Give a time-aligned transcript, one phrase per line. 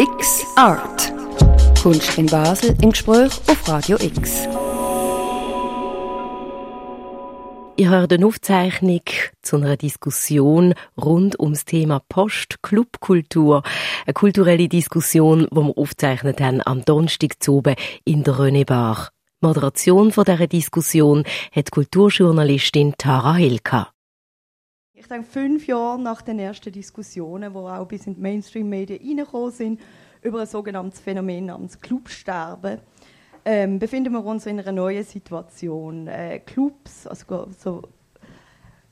[0.00, 1.12] X Art.
[1.82, 4.44] Kunst in Basel im Gespräch auf Radio X.
[7.76, 9.00] Ihr hört eine Aufzeichnung
[9.42, 13.64] zu einer Diskussion rund ums Thema Post-Clubkultur.
[14.06, 17.34] Eine kulturelle Diskussion, die wir aufzeichnet haben am Donnerstag
[18.04, 19.08] in der Rönebar.
[19.40, 23.90] Moderation von dieser Diskussion hat Kulturjournalistin Tara Hilka.
[25.08, 29.50] Ich denke, fünf Jahre nach den ersten Diskussionen, die auch bis in die Mainstream-Medien reingekommen
[29.50, 29.80] sind,
[30.20, 32.78] über ein sogenanntes Phänomen namens Clubsterben,
[33.42, 36.08] ähm, befinden wir uns in einer neuen Situation.
[36.08, 37.82] Äh, Clubs, also so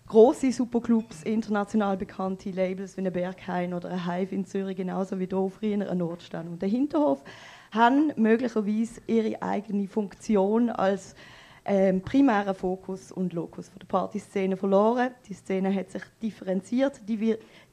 [0.07, 5.27] große Superclubs, international bekannte Labels wie ein Berghain oder ein Hive in Zürich, genauso wie
[5.27, 7.23] hier früher ein Nordstand und der Hinterhof,
[7.73, 11.15] haben möglicherweise ihre eigene Funktion als
[11.67, 15.11] ähm, primären Fokus und Lokus der Partyszene verloren.
[15.29, 17.01] Die Szene hat sich differenziert,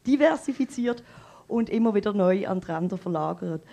[0.05, 1.03] diversifiziert
[1.47, 3.63] und immer wieder neu an die Ränder verlagert.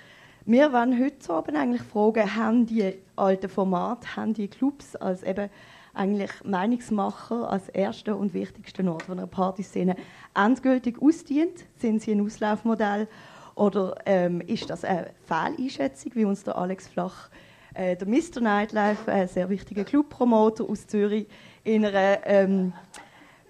[0.44, 5.50] Wir wollen heute Abend eigentlich fragen, haben die alten Formate, haben die Clubs als eben
[5.94, 9.96] eigentlich Meinungsmacher als erster und wichtigsten Ort von einer Partyszene
[10.34, 11.64] endgültig ausdient?
[11.76, 13.08] Sind sie ein Auslaufmodell
[13.54, 17.28] oder ähm, ist das eine Fehleinschätzung, wie uns der Alex Flach,
[17.74, 18.40] äh, der Mr.
[18.40, 21.26] Nightlife, ein sehr wichtiger Clubpromoter aus Zürich,
[21.64, 22.72] in einer ähm,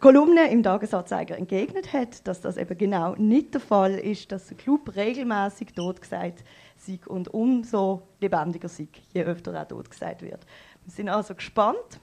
[0.01, 4.57] Kolumne im Tagesanzeiger entgegnet hat, dass das eben genau nicht der Fall ist, dass der
[4.57, 6.43] Club regelmäßig dort gesagt
[6.79, 10.47] Sieg und umso lebendiger Sieg, je öfter auch dort gesagt wird.
[10.87, 12.01] Wir sind also gespannt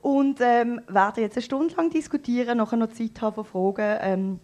[0.00, 3.98] und ähm, werden jetzt eine Stunde lang diskutieren, nachher noch Zeit haben für Fragen.
[4.02, 4.40] Ähm,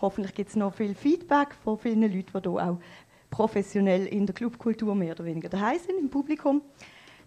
[0.00, 2.78] hoffentlich gibt es noch viel Feedback von vielen Leuten, die hier auch
[3.30, 6.62] professionell in der Clubkultur mehr oder weniger daheim sind im Publikum.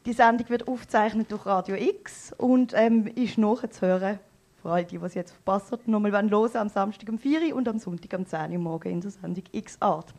[0.06, 4.20] Die Sendung wird aufgezeichnet durch Radio X und ähm, ist nachzuhören,
[4.62, 7.56] für alle, die, die es jetzt verpasst haben, nochmal los am Samstag um 4 Uhr
[7.56, 10.14] und am Sonntag um 10 Uhr morgen in der Sendung X Art.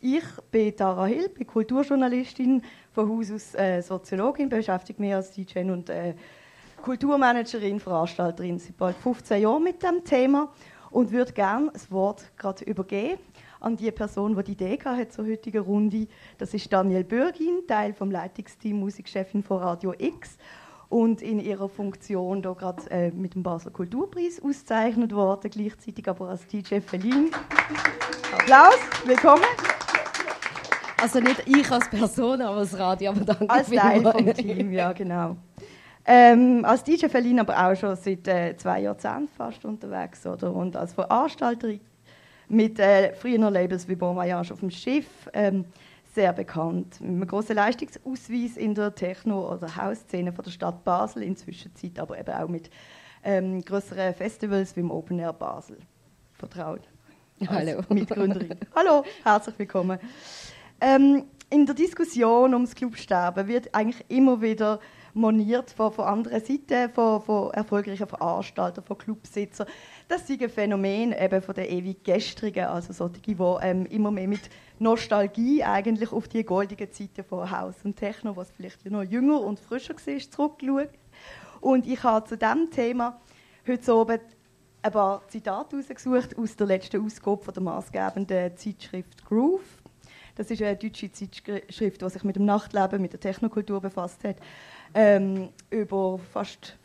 [0.00, 5.60] Ich bin Tara Hill, bin Kulturjournalistin, von Haus aus äh, Soziologin, beschäftige mich als DJ
[5.70, 6.14] und äh,
[6.82, 10.52] Kulturmanagerin, Veranstalterin seit bald 15 Jahren mit dem Thema
[10.90, 13.18] und würde gerne das Wort gerade übergeben
[13.60, 16.06] an die Person, die die Idee hat zur heutigen Runde.
[16.38, 20.38] Das ist Daniel Bürgin, Teil vom Leitungsteam Musikchefin von Radio X
[20.88, 26.28] und in ihrer Funktion da gerade äh, mit dem Basler Kulturpreis ausgezeichnet worden, gleichzeitig aber
[26.28, 27.30] als DJ Verlin.
[28.32, 29.44] Applaus, willkommen.
[31.00, 34.92] Also nicht ich als Person, aber das Radio, aber danke Als Teil vom Team, ja
[34.92, 35.36] genau.
[36.04, 40.74] Ähm, als DJ Verlin aber auch schon seit äh, zwei Jahrzehnten fast unterwegs oder und
[40.74, 41.80] als Veranstalterin
[42.48, 45.64] mit äh, früheren Labels wie Bon Voyage auf dem Schiff ähm,
[46.14, 47.00] sehr bekannt.
[47.00, 51.98] Mit einem grossen Leistungsausweis in der Techno- oder Hausszene von der Stadt Basel, inzwischen Zeit
[51.98, 52.70] aber eben auch mit
[53.24, 55.78] ähm, größeren Festivals wie im Open Air Basel.
[56.32, 56.82] Vertraut.
[57.48, 57.82] Hallo.
[57.88, 58.58] Mitgründerin.
[58.74, 59.98] Hallo, herzlich willkommen.
[60.80, 64.80] Ähm, in der Diskussion ums Clubsterben wird eigentlich immer wieder
[65.14, 69.66] moniert von, von anderen Seiten, von, von erfolgreichen Veranstaltern, von Clubsitzern.
[70.08, 74.26] Das ist ein Phänomen eben von der ewig Gestrigen, also solche, die ähm, immer mehr
[74.26, 74.40] mit
[74.78, 79.60] Nostalgie eigentlich auf die goldenen Zeiten von Haus und Techno, was vielleicht noch jünger und
[79.60, 80.88] frischer war, zurückschauen.
[81.60, 83.20] Und ich habe zu diesem Thema
[83.66, 84.22] heute Abend
[84.80, 89.82] ein paar Zitate herausgesucht aus der letzten Ausgabe von der maßgebenden Zeitschrift Groove.
[90.36, 94.36] Das ist eine deutsche Zeitschrift, die sich mit dem Nachtleben, mit der Technokultur befasst hat.
[94.94, 96.78] Ähm, über fast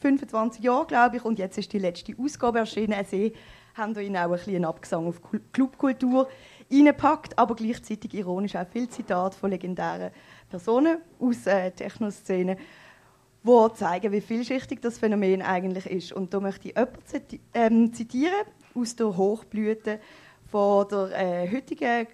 [0.00, 1.24] 25 Jahre, glaube ich.
[1.24, 3.04] Und jetzt ist die letzte Ausgabe erschienen.
[3.08, 3.32] Sie
[3.74, 5.20] haben da auch ein bisschen Abgesang auf
[5.52, 6.28] Clubkultur
[6.70, 10.10] reingepackt, aber gleichzeitig ironisch auch viele Zitate von legendären
[10.48, 12.56] Personen aus der Technoszene,
[13.44, 16.12] die zeigen, wie vielschichtig das Phänomen eigentlich ist.
[16.12, 20.00] Und da möchte ich jemanden ähm, zitieren aus der Hochblüte
[20.50, 22.06] von der äh, heutigen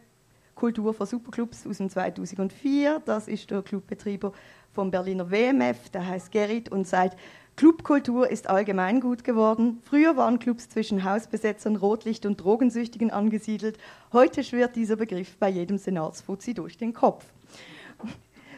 [0.54, 3.02] Kultur von Superclubs aus dem 2004.
[3.04, 4.32] Das ist der Clubbetreiber
[4.72, 7.18] vom Berliner WMF, der heißt Gerrit und sagt,
[7.56, 9.80] Clubkultur ist allgemein gut geworden.
[9.84, 13.78] Früher waren Clubs zwischen Hausbesetzern, Rotlicht- und Drogensüchtigen angesiedelt.
[14.12, 17.26] Heute schwirrt dieser Begriff bei jedem Senatsfuzzi durch den Kopf.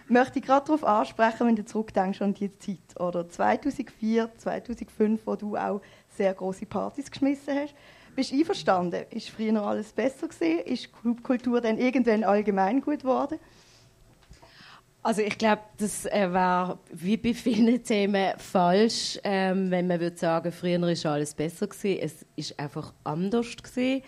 [0.06, 5.34] Möchte ich gerade darauf ansprechen, wenn du zurückdenkst an die Zeit, oder 2004, 2005, wo
[5.34, 5.80] du auch
[6.16, 7.74] sehr große Partys geschmissen hast.
[8.14, 9.06] Bist du einverstanden?
[9.10, 10.60] Ist früher alles besser gewesen?
[10.66, 13.38] Ist Clubkultur dann irgendwann allgemein gut geworden?
[15.04, 20.16] Also ich glaube, das äh, wäre wie bei vielen Themen falsch, ähm, wenn man würde
[20.16, 21.98] sagen, früher ist alles besser gewesen.
[22.00, 24.02] Es ist einfach anders gewesen.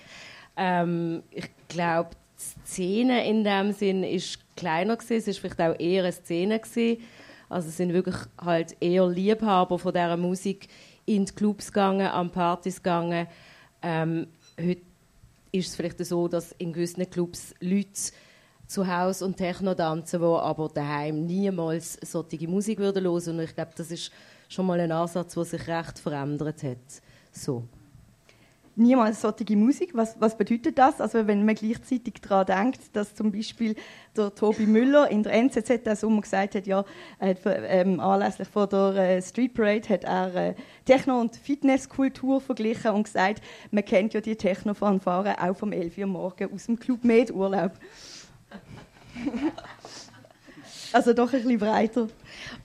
[0.56, 5.19] Ähm, ich glaube, die Szene in dem Sinn ist kleiner gewesen.
[5.19, 7.02] Es ist vielleicht auch eher eine Szene gewesen.
[7.50, 10.66] Also es sind wirklich halt eher Liebhaber von dieser Musik
[11.04, 13.26] in die Clubs gegangen, an Partys gegangen.
[13.82, 14.28] Ähm,
[14.58, 14.81] heute
[15.52, 17.90] ist es vielleicht so, dass in gewissen Clubs Leute
[18.66, 23.38] zu Hause und Techno tanzen, die aber daheim niemals solche Musik würden hören.
[23.38, 24.10] Und ich glaube, das ist
[24.48, 27.02] schon mal ein Ansatz, der sich recht verändert hat.
[27.32, 27.64] So
[28.76, 29.90] niemals solche Musik.
[29.94, 31.00] Was, was bedeutet das?
[31.00, 33.74] Also wenn man gleichzeitig daran denkt, dass zum Beispiel
[34.16, 36.84] der Tobi Müller in der NZZ der Sommer gesagt hat, ja,
[37.18, 40.54] hat, ähm, anlässlich von der äh, Street Parade hat er äh,
[40.84, 46.06] Techno- und Fitnesskultur verglichen und gesagt, man kennt ja die Techno-Fanfaren auch vom 11 Uhr
[46.06, 47.72] morgen aus dem Club Med Urlaub.
[50.92, 52.08] also doch ein bisschen breiter.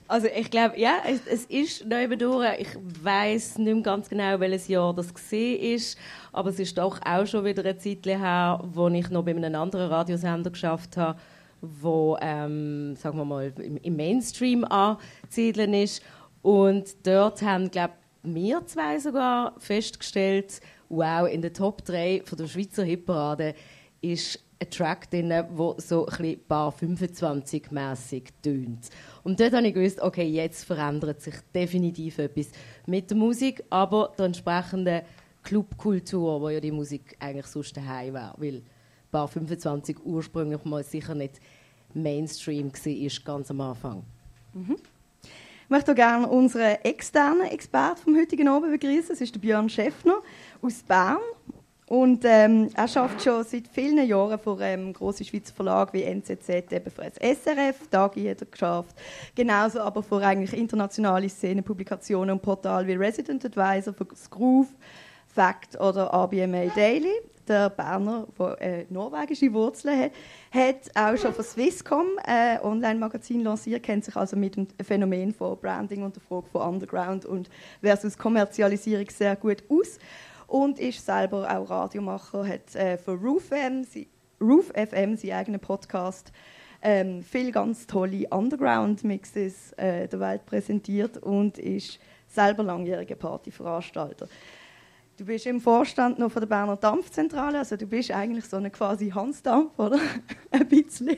[0.08, 2.46] Also ich glaube, ja, es, es ist nebendurch.
[2.58, 2.68] Ich
[3.02, 5.98] weiß nicht mehr ganz genau, welches Jahr das gesehen ist,
[6.32, 9.54] aber es ist doch auch schon wieder eine Zeit her, wo ich noch bei einem
[9.54, 11.18] anderen Radiosender geschafft habe,
[11.60, 16.02] wo, ähm, sagen wir mal, im, im Mainstream anzusiedeln ist.
[16.42, 22.46] Und dort haben, glaube wir zwei sogar festgestellt, wow, in der Top 3 von der
[22.46, 23.54] Schweizer Hitparade
[24.00, 25.48] ist ein Track drin, der
[25.78, 28.88] so ein bisschen Bar 25 mäßig tönt.
[29.22, 32.48] Und dort habe ich gewusst, okay, jetzt verändert sich definitiv etwas
[32.86, 35.02] mit der Musik, aber der entsprechenden
[35.42, 38.62] Clubkultur, wo ja die Musik eigentlich sonst daheim wäre, weil
[39.10, 41.40] Bar 25 ursprünglich mal sicher nicht
[41.92, 44.04] Mainstream war, ganz am Anfang.
[44.54, 44.76] Mhm.
[45.64, 49.08] Ich möchte gerne unseren externen Experten vom heutigen Abend begrüßen.
[49.08, 50.18] Das ist der Björn Schäffner
[50.60, 51.18] aus Bern.
[51.92, 56.48] Und ähm, er schafft schon seit vielen Jahren für ähm, große Schweizer Verlage wie NZZ,
[56.48, 58.96] eben für das SRF, Dagi hat er geschafft.
[59.34, 64.68] Genauso aber für eigentlich internationale Szenenpublikationen und Portale wie Resident Advisor, für Groove,
[65.26, 67.12] Fact oder ABMA Daily.
[67.46, 70.12] Der Berner, der äh, norwegische Wurzeln hat,
[70.50, 75.34] hat auch schon für Swisscom ein äh, Online-Magazin lanciert, kennt sich also mit dem Phänomen
[75.34, 77.50] von Branding und der Frage von Underground und
[77.82, 79.98] versus Kommerzialisierung sehr gut aus
[80.52, 83.86] und ist selber auch Radiomacher, hat äh, für Roof FM,
[84.38, 86.30] Roof FM seinen eigenen Podcast
[86.82, 94.28] ähm, viele ganz tolle Underground-Mixes äh, der Welt präsentiert und ist selber langjähriger Partyveranstalter.
[95.16, 98.70] Du bist im Vorstand noch von der Berner Dampfzentrale, also du bist eigentlich so eine
[98.70, 100.00] quasi Hansdampf, oder?
[100.50, 101.16] Ein bisschen.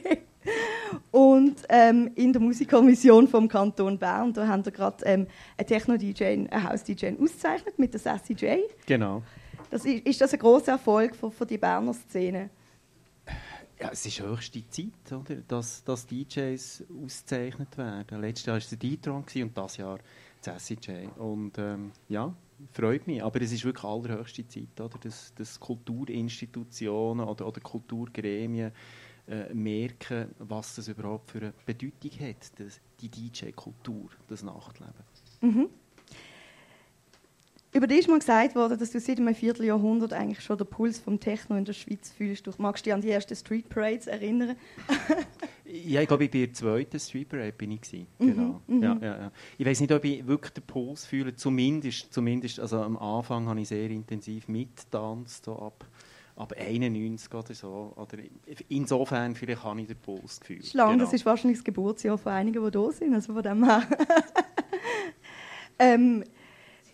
[1.10, 5.26] Und ähm, in der Musikkommission vom Kanton Bern, da haben wir gerade ähm,
[5.56, 8.60] einen Techno-DJ, einen House-DJ ausgezeichnet mit der Sassy J.
[8.86, 9.22] Genau.
[9.70, 12.50] Das ist, ist das ein großer Erfolg für, für die Berner Szene?
[13.80, 15.36] Ja, es ist höchste Zeit, oder?
[15.48, 18.20] Dass, dass DJs ausgezeichnet werden.
[18.20, 19.98] Letztes Jahr war es der D-Tron und das Jahr
[20.42, 21.06] das SCJ.
[21.18, 22.32] Und ähm, ja,
[22.72, 23.22] freut mich.
[23.22, 24.98] Aber es ist wirklich allerhöchste Zeit, oder?
[24.98, 28.72] Dass, dass Kulturinstitutionen oder, oder Kulturgremien
[29.28, 34.92] äh, merken, was das überhaupt für eine Bedeutung hat, das, die DJ-Kultur, das Nachtleben.
[35.40, 35.68] Mhm.
[37.74, 41.00] Über dich ist mal gesagt worden, dass du seit einem Vierteljahrhundert eigentlich schon den Puls
[41.00, 42.46] vom Techno in der Schweiz fühlst.
[42.46, 44.54] Du magst dich an die ersten Street Parades erinnern?
[45.64, 48.06] ja, ich glaube, ich bei der zweiten Street Parade bin ich gewesen.
[48.20, 48.60] Mhm, genau.
[48.68, 49.32] Mhm, ja, ja, ja.
[49.58, 51.34] Ich weiß nicht, ob ich wirklich den Puls fühle.
[51.34, 55.84] Zumindest, zumindest also am Anfang habe ich sehr intensiv mitgetanzt, so ab
[56.36, 57.92] ab 91 oder so.
[57.96, 58.18] Oder
[58.68, 60.66] insofern vielleicht habe ich den Puls gefühlt.
[60.66, 61.04] Schlange, genau.
[61.04, 63.14] das ist wahrscheinlich das Geburtsjahr von einigen, die da sind.
[63.14, 63.82] Also von dem her.
[65.78, 66.24] ähm,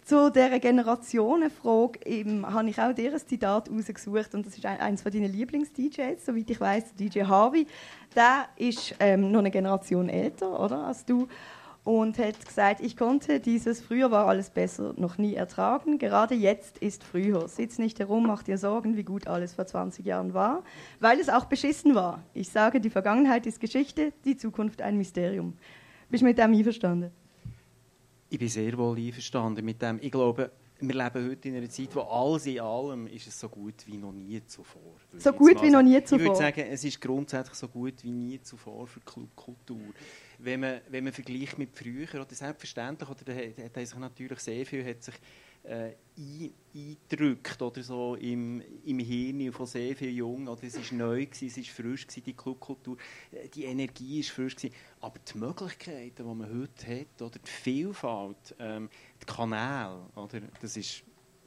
[0.05, 2.01] zu dieser Generationenfrage
[2.43, 6.51] habe ich auch dir ein Zitat rausgesucht und das ist eines von deinen Lieblings-DJs, soweit
[6.51, 7.65] ich weiß, DJ Harvey.
[8.17, 11.29] Der ist ähm, noch eine Generation älter oder, als du
[11.91, 15.99] und hat gesagt, ich konnte dieses früher war alles besser noch nie ertragen.
[15.99, 17.49] Gerade jetzt ist früher.
[17.49, 20.63] Sitz nicht herum, mach dir Sorgen, wie gut alles vor 20 Jahren war,
[21.01, 22.23] weil es auch beschissen war.
[22.33, 25.55] Ich sage, die Vergangenheit ist Geschichte, die Zukunft ein Mysterium.
[26.09, 27.11] Bist du mit dem einverstanden?
[28.29, 29.99] Ich bin sehr wohl einverstanden mit dem.
[30.01, 33.49] Ich glaube, wir leben heute in einer Zeit, wo alles in allem ist es so
[33.49, 34.95] gut wie noch nie zuvor.
[35.19, 36.19] So gut wie noch nie zuvor?
[36.19, 39.93] Ich würde sagen, es ist grundsätzlich so gut wie nie zuvor für Clubkultur
[40.43, 44.85] wenn man, wenn man vergleicht mit früher, oder selbstverständlich, oder hat sich natürlich sehr viel
[44.85, 45.15] hat sich,
[45.63, 45.93] äh,
[46.75, 50.49] eingedrückt oder so im, im Hirn von sehr vielen Jungen.
[50.49, 52.97] Oder es war neu, gewesen, es war frisch, gewesen, die Clubkultur,
[53.31, 54.57] äh, die Energie war frisch.
[54.57, 54.75] Gewesen.
[55.01, 58.89] Aber die Möglichkeiten, die man heute hat, oder die Vielfalt, ähm,
[59.21, 61.03] die Kanäle, oder, das ist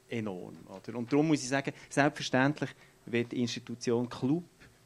[0.08, 0.58] enorm.
[0.66, 0.96] Oder?
[0.96, 2.70] Und darum muss ich sagen, selbstverständlich
[3.06, 4.44] wird die Institution Club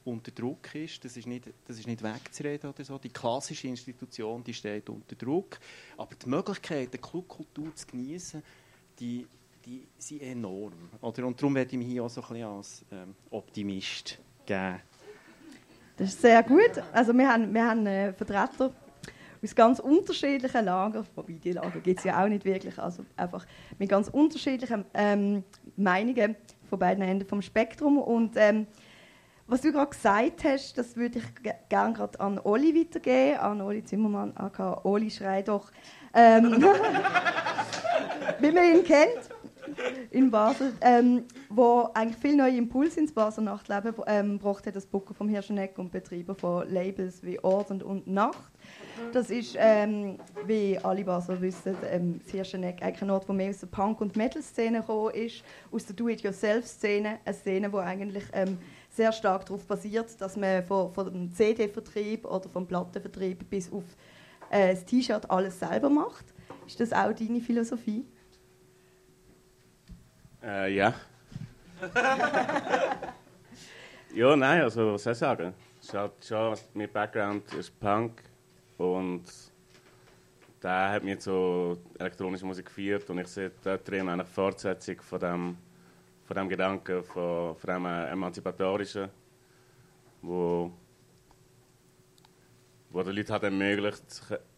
[0.08, 1.04] unter Druck ist.
[1.04, 2.98] Das ist nicht, das ist nicht wegzureden oder so.
[2.98, 5.58] Die klassische Institution die steht unter Druck.
[5.96, 8.42] Aber die Möglichkeit, die Clubkultur zu genießen,
[8.98, 9.26] die,
[9.64, 10.72] die sind enorm.
[11.00, 11.26] Oder?
[11.26, 14.80] Und darum werde ich mich hier auch so ein bisschen als ähm, Optimist geben.
[15.96, 16.82] Das ist sehr gut.
[16.92, 18.72] Also wir haben, wir haben einen Vertreter
[19.42, 23.46] aus ganz unterschiedlichen Lagern, wobei die Lager gibt es ja auch nicht wirklich, also einfach
[23.78, 25.44] mit ganz unterschiedlichen ähm,
[25.76, 26.36] Meinungen
[26.68, 27.98] von beiden Enden vom Spektrum.
[27.98, 28.66] Und ähm,
[29.48, 31.24] was du gerade gesagt hast, das würde ich
[31.68, 35.70] gerne gerade an Oli weitergeben, an Oli Zimmermann, aka Oli Schrei doch.
[36.14, 36.62] Ähm,
[38.40, 39.30] wie man ihn kennt
[40.10, 45.14] in Basel, ähm, wo eigentlich viel neue Impulse ins Basel Nachtleben ähm, hat, das Booker
[45.14, 48.52] vom Hirscheneck und Betreiber von Labels wie Ort und Nacht.
[49.12, 53.50] Das ist, ähm, wie alle Basler wissen, ähm, das Hirscheneck eigentlich ein Ort, wo mehr
[53.50, 58.58] aus der Punk- und Metal-Szene gekommen ist, aus der Do-it-yourself-Szene, eine Szene, die eigentlich ähm,
[58.98, 63.84] sehr stark darauf basiert, dass man von, von dem CD-Vertrieb oder vom Plattenvertrieb bis auf
[64.50, 66.26] äh, das T-Shirt alles selber macht.
[66.66, 68.04] Ist das auch deine Philosophie?
[70.42, 70.94] Äh, ja.
[74.14, 75.54] ja, nein, also was soll ich sagen?
[75.88, 78.20] Schon, schon, mein Background ist Punk
[78.78, 79.22] und
[80.60, 85.20] der hat mir so elektronische Musik geführt und ich sehe da drin eine Fortsetzung von
[85.20, 85.56] dem,
[86.28, 89.08] von dem Gedanken, von, von dem emanzipatorischen,
[90.20, 90.70] wo,
[92.90, 94.04] wo die Leute halt ermöglicht,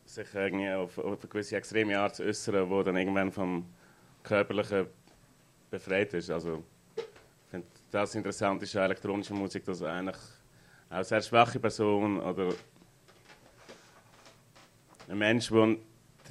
[0.04, 3.64] sich irgendwie auf, auf eine gewisse extreme Art zu äußern, wo dann irgendwann vom
[4.24, 4.88] Körperlichen
[5.70, 6.28] befreit ist.
[6.30, 6.64] Also,
[6.96, 7.04] ich
[7.52, 10.18] finde das interessant ist an elektronischer Musik, dass eigentlich
[10.90, 12.52] auch sehr schwache Person oder
[15.08, 15.76] ein Mensch, der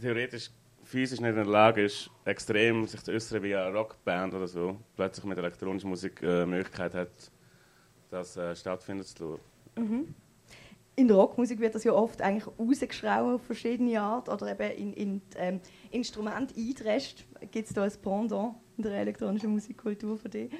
[0.01, 0.49] theoretisch
[0.89, 4.77] physisch nicht in der Lage ist, extrem sich zu äußern wie eine Rockband oder so,
[4.95, 7.31] plötzlich mit elektronischer Musik äh, Möglichkeit hat,
[8.09, 9.41] das äh, stattfinden zu lassen.
[9.77, 10.15] Mhm.
[10.95, 14.93] In der Rockmusik wird das ja oft eigentlich rausgeschraubt auf verschiedene Art oder eben in,
[14.93, 17.25] in ähm, Instrument eingedrescht.
[17.51, 20.51] Gibt es da ein Pendant in der elektronischen Musikkultur für dich?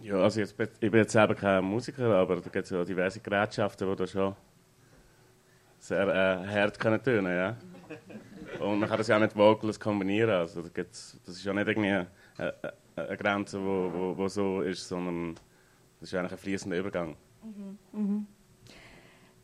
[0.00, 3.18] Ja, also jetzt, ich bin jetzt selber kein Musiker, aber da gibt es ja diverse
[3.18, 4.36] Gerätschaften, die da schon
[5.80, 7.56] sehr äh, hart können tönen ja.
[8.60, 10.30] Und man kann das ja auch mit Vocals kombinieren.
[10.30, 12.54] Also da gibt's, das ist ja nicht irgendwie eine,
[12.96, 15.34] eine Grenze, die wo, wo, wo so ist, sondern
[16.00, 17.16] das ist eigentlich ein fließender Übergang.
[17.42, 17.78] Mhm.
[17.92, 18.26] Mhm.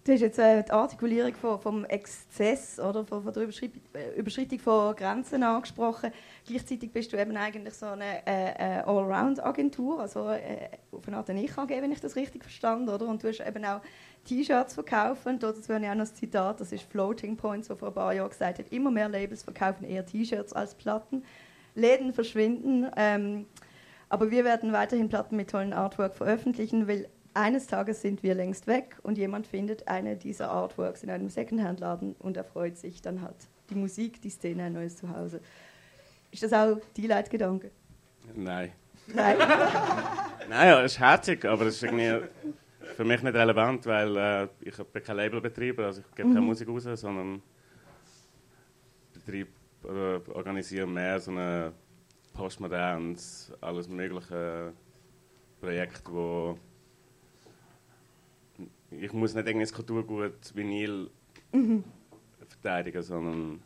[0.05, 4.19] Du hast jetzt äh, die Artikulierung von, vom Exzess oder von, von der Überschreitung, äh,
[4.19, 6.11] Überschreitung von Grenzen angesprochen.
[6.47, 11.31] Gleichzeitig bist du eben eigentlich so eine äh, äh Allround-Agentur, also äh, auf eine Art
[11.31, 13.07] eine IKG, wenn ich das richtig verstanden oder?
[13.07, 13.81] Und du hast eben auch
[14.25, 15.39] T-Shirts verkaufen.
[15.39, 18.15] Dazu habe ich auch noch ein Zitat, das ist Floating Points, der vor ein paar
[18.15, 21.25] Jahren gesagt hat, immer mehr Labels verkaufen eher T-Shirts als Platten.
[21.75, 22.87] Läden verschwinden.
[22.97, 23.47] Ähm,
[24.09, 28.67] aber wir werden weiterhin Platten mit tollen Artwork veröffentlichen, weil eines Tages sind wir längst
[28.67, 33.35] weg und jemand findet eine dieser Artworks in einem Secondhand-Laden und erfreut sich, dann hat
[33.71, 35.41] die Musik, die Szene ein neues Zuhause.
[36.31, 37.71] Ist das auch die Leitgedanke?
[38.35, 38.73] Nein.
[39.09, 39.37] Nein?
[40.49, 42.27] Nein, ja, es ist herzig, aber es ist irgendwie
[42.97, 46.35] für mich nicht relevant, weil äh, ich bin kein Labelbetreiber, also ich gebe mhm.
[46.35, 47.43] keine Musik raus, sondern
[49.13, 49.51] betreibe
[49.83, 51.73] oder organisiere mehr so ein
[52.33, 54.73] postmodernes, alles mögliche
[55.61, 56.59] Projekt, wo
[58.91, 61.11] ich muss nicht irgendwie das Kulturgut Vinyl
[61.53, 61.85] mhm.
[62.49, 63.61] verteidigen, sondern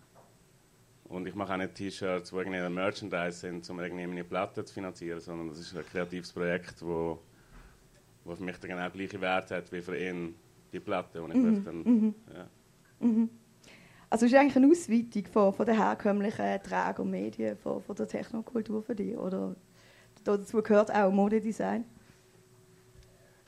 [1.04, 4.75] und ich mache auch nicht T-Shirts, die irgendwie Merchandise sind, um irgendwie meine Platte zu
[4.75, 7.18] finanzieren, sondern das ist ein kreatives Projekt, wo,
[8.28, 10.35] wo für mich den genau gleichen Wert hat wie für ihn
[10.73, 11.23] die Platte.
[11.23, 11.64] Und ich mhm.
[11.64, 12.14] dann, mhm.
[12.35, 13.06] Ja.
[13.06, 13.30] Mhm.
[14.11, 18.08] Also ist eigentlich eine Ausweitung von, von den herkömmlichen Träger und Medien, von, von der
[18.08, 19.54] Technokultur für dich, oder
[20.25, 21.85] dazu gehört auch Modedesign?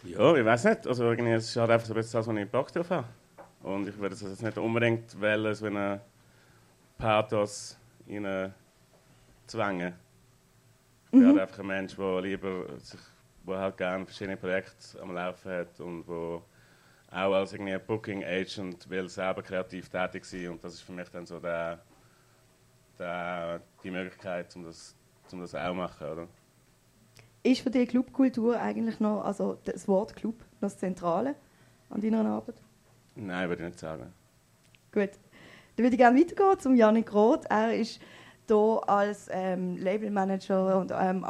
[0.04, 0.86] Ja, ich weiß nicht.
[0.86, 3.06] Also irgendwie, es ist halt einfach so das, was ich Bock drauf habe.
[3.62, 6.00] Und ich würde es jetzt nicht unbedingt wählen, so einen
[6.96, 8.26] Pathos in
[9.46, 9.92] zwängen.
[11.04, 11.26] Ich bin mhm.
[11.28, 13.00] halt einfach ein Mensch, der lieber sich,
[13.44, 16.42] wo halt gerne verschiedene Projekte am Laufen hat und wo
[17.10, 21.08] auch als irgendwie Booking Agent will selber kreativ tätig sein und das ist für mich
[21.08, 21.80] dann so der,
[22.98, 24.94] der, die Möglichkeit, um das,
[25.32, 26.28] um das auch zu machen, oder?
[27.42, 31.34] Ist für dich Clubkultur eigentlich noch, also das Wort Club, noch das Zentrale
[31.88, 32.56] an deiner Arbeit?
[33.14, 34.12] Nein, würde ich nicht sagen.
[34.92, 35.10] Gut.
[35.76, 37.46] Dann würde ich gerne weitergehen zum Janik Roth.
[37.48, 38.00] Er ist
[38.46, 41.24] hier als ähm, Labelmanager und ähm,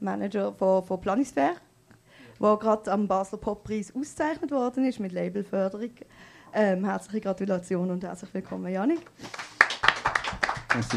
[0.00, 1.56] Agenturmanager von, von Planisphäre,
[2.40, 5.90] der gerade am Basler Poppreis ausgezeichnet worden ist mit Labelförderung.
[6.52, 9.00] Ähm, herzliche Gratulation und herzlich willkommen, Janik.
[10.74, 10.96] Merci.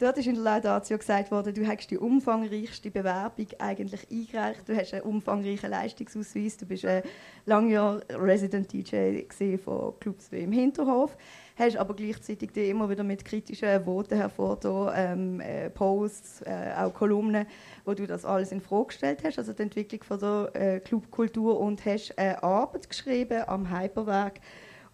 [0.00, 4.68] Dort ist in der Laudatio gesagt worden, du hast die umfangreichste Bewerbung eigentlich eingereicht.
[4.68, 6.56] Du hast einen umfangreichen Leistungsausweis.
[6.58, 7.02] Du bist ein
[7.46, 9.22] langjähriger Resident DJ
[9.56, 11.16] von Clubs wie im Hinterhof.
[11.56, 16.92] Hast aber gleichzeitig die immer wieder mit kritischen Worten hervorgetan, ähm, äh, Posts, äh, auch
[16.92, 17.46] Kolumnen,
[17.84, 21.60] wo du das alles in Frage gestellt hast, also die Entwicklung von der äh, Clubkultur
[21.60, 24.40] und hast eine Arbeit geschrieben am Hyperwerk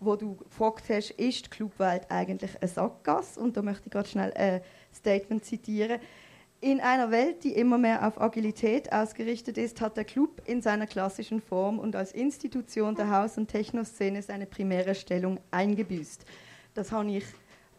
[0.01, 3.39] wo du gefragt hast, ist die Clubwelt eigentlich eine Sackgasse?
[3.39, 4.63] Und da möchte ich gerade schnell ein
[4.95, 6.01] Statement zitieren.
[6.63, 10.87] In einer Welt, die immer mehr auf Agilität ausgerichtet ist, hat der Club in seiner
[10.87, 16.25] klassischen Form und als Institution der Haus- und Technoszene seine primäre Stellung eingebüßt.
[16.75, 17.25] Das habe ich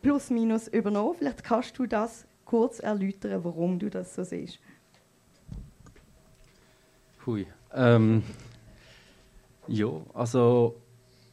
[0.02, 1.16] plus minus übernommen.
[1.18, 4.60] Vielleicht kannst du das kurz erläutern, warum du das so siehst.
[7.26, 7.48] Hui.
[7.74, 8.24] Ähm,
[9.68, 10.76] ja, also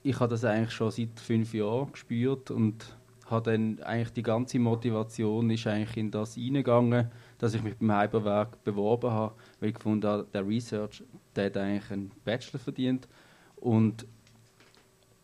[0.03, 2.97] ich habe das eigentlich schon seit fünf Jahren gespürt und
[3.27, 7.93] habe dann eigentlich die ganze Motivation ist eigentlich in das hineingegangen, dass ich mich beim
[7.93, 11.03] Hyperwerk beworben habe, weil ich gefunden habe, der Research,
[11.37, 13.09] der hat eigentlich einen Bachelor verdient
[13.57, 14.07] und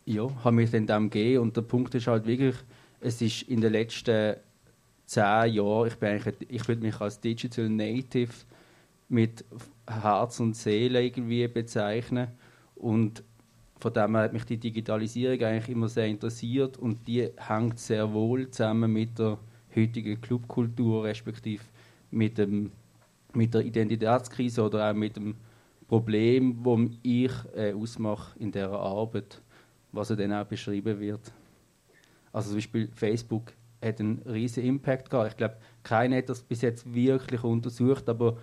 [0.05, 1.43] ja, habe mich dann dem gegeben.
[1.43, 2.55] Und der Punkt ist halt wirklich,
[2.99, 4.35] es ist in den letzten
[5.05, 8.31] zehn Jahren, ich bin ich würde mich als Digital Native
[9.09, 9.45] mit
[9.87, 12.27] Herz und Seele irgendwie bezeichnen.
[12.75, 13.23] Und
[13.79, 16.77] von dem her hat mich die Digitalisierung eigentlich immer sehr interessiert.
[16.77, 19.37] Und die hängt sehr wohl zusammen mit der
[19.75, 21.63] heutigen Clubkultur, respektive
[22.11, 22.71] mit, dem,
[23.33, 25.35] mit der Identitätskrise oder auch mit dem
[25.87, 29.41] Problem, das ich äh, ausmache in dieser Arbeit,
[29.95, 31.31] was er dann auch beschrieben wird.
[32.31, 35.31] Also zum Beispiel Facebook hat einen riesen Impact gehabt.
[35.31, 38.37] Ich glaube, keiner hat das bis jetzt wirklich untersucht, aber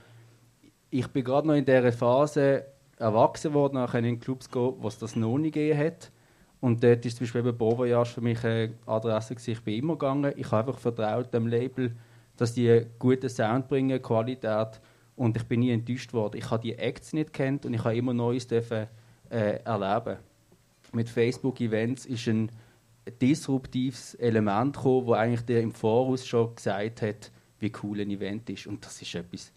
[0.90, 2.64] ich bin gerade noch in dieser Phase,
[2.98, 6.10] erwachsen geworden, nachher in Clubs gehen, es das noch nicht gegeben hat.
[6.60, 9.50] Und dort ist zum Beispiel eben Beau Voyage für mich eine Adresse gewesen.
[9.50, 10.32] Ich bin immer gegangen.
[10.36, 11.96] Ich habe einfach vertraut dem Label,
[12.36, 14.80] dass die guten Sound bringen, Qualität.
[15.16, 16.36] Und ich bin nie enttäuscht worden.
[16.36, 18.86] Ich habe die Acts nicht kennt und ich habe immer Neues dürfen,
[19.28, 20.18] äh, erleben.
[20.92, 22.50] Mit Facebook-Events ist ein
[23.20, 28.48] disruptives Element gekommen, wo eigentlich der im Voraus schon gesagt hat, wie cool ein Event
[28.50, 28.66] ist.
[28.66, 29.52] Und das ist etwas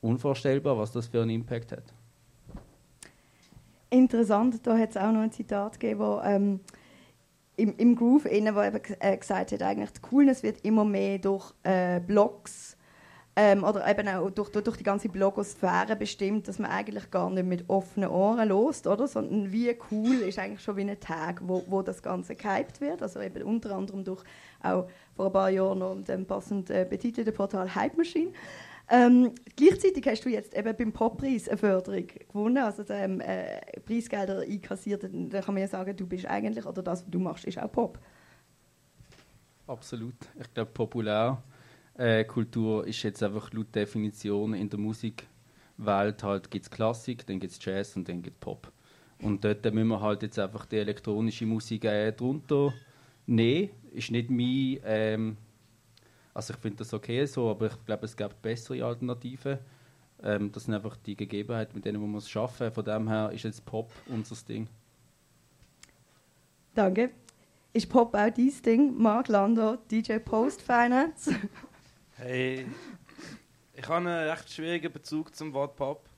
[0.00, 1.94] unvorstellbar, was das für einen Impact hat
[3.94, 6.60] interessant, da hat es auch noch ein Zitat gegeben, wo, ähm,
[7.56, 11.18] im, im Groove, innen, wo eben äh, gesagt hat, eigentlich die Coolness wird immer mehr
[11.18, 12.73] durch äh, Blogs
[13.36, 17.46] ähm, oder eben auch durch, durch, die ganze Blogosphäre bestimmt, dass man eigentlich gar nicht
[17.46, 19.08] mit offenen Ohren lost, oder?
[19.08, 23.02] Sondern wie cool ist eigentlich schon wie ein Tag, wo, wo das Ganze gehypt wird.
[23.02, 24.22] Also eben unter anderem durch
[24.62, 28.30] auch vor ein paar Jahren noch dem passend äh, betitelten Portal Hype Machine.
[28.88, 34.40] Ähm, gleichzeitig hast du jetzt eben beim Poppreis eine Förderung gewonnen, also ähm, äh, Preisgelder
[34.40, 35.02] einkassiert.
[35.02, 37.72] Da kann man ja sagen, du bist eigentlich, oder das, was du machst, ist auch
[37.72, 37.98] Pop.
[39.66, 40.14] Absolut.
[40.38, 41.42] Ich glaube, Populärkultur
[41.98, 47.52] äh, ist jetzt einfach laut Definition in der Musikwelt halt gibt es Klassik, dann gibt
[47.52, 48.72] es Jazz und dann gibt es Pop.
[49.20, 52.72] Und dort müssen wir halt jetzt einfach die elektronische Musik äh, drunter
[53.26, 53.70] nehmen.
[53.92, 55.36] Ist nicht mein ähm,
[56.34, 59.58] also ich finde das okay so, aber ich glaube, es gibt bessere Alternativen.
[60.22, 62.72] Ähm, das sind einfach die Gegebenheiten, mit denen wir es schaffen.
[62.72, 64.66] Von dem her ist jetzt Pop unser Ding.
[66.74, 67.10] Danke.
[67.72, 69.00] Ist Pop auch dein Ding?
[69.00, 71.34] Mark Lando, DJ Post Finance?
[72.24, 72.66] hey,
[73.74, 76.08] ich habe einen recht schwierigen Bezug zum Wort Pop.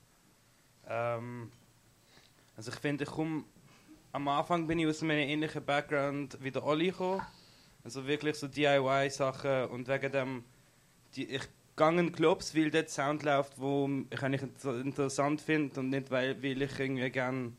[0.88, 1.50] Ähm,
[2.56, 3.44] also ich finde, ich komme
[4.12, 7.22] am Anfang bin ich aus einem ähnlichen Background wie der Olli gekommen.
[7.82, 10.44] Also wirklich so DIY-Sachen und wegen dem,
[11.16, 11.42] die, ich
[11.76, 16.40] gehe in Clubs, weil dort Sound läuft, wo ich eigentlich interessant finde und nicht, weil,
[16.40, 17.52] weil ich irgendwie gerne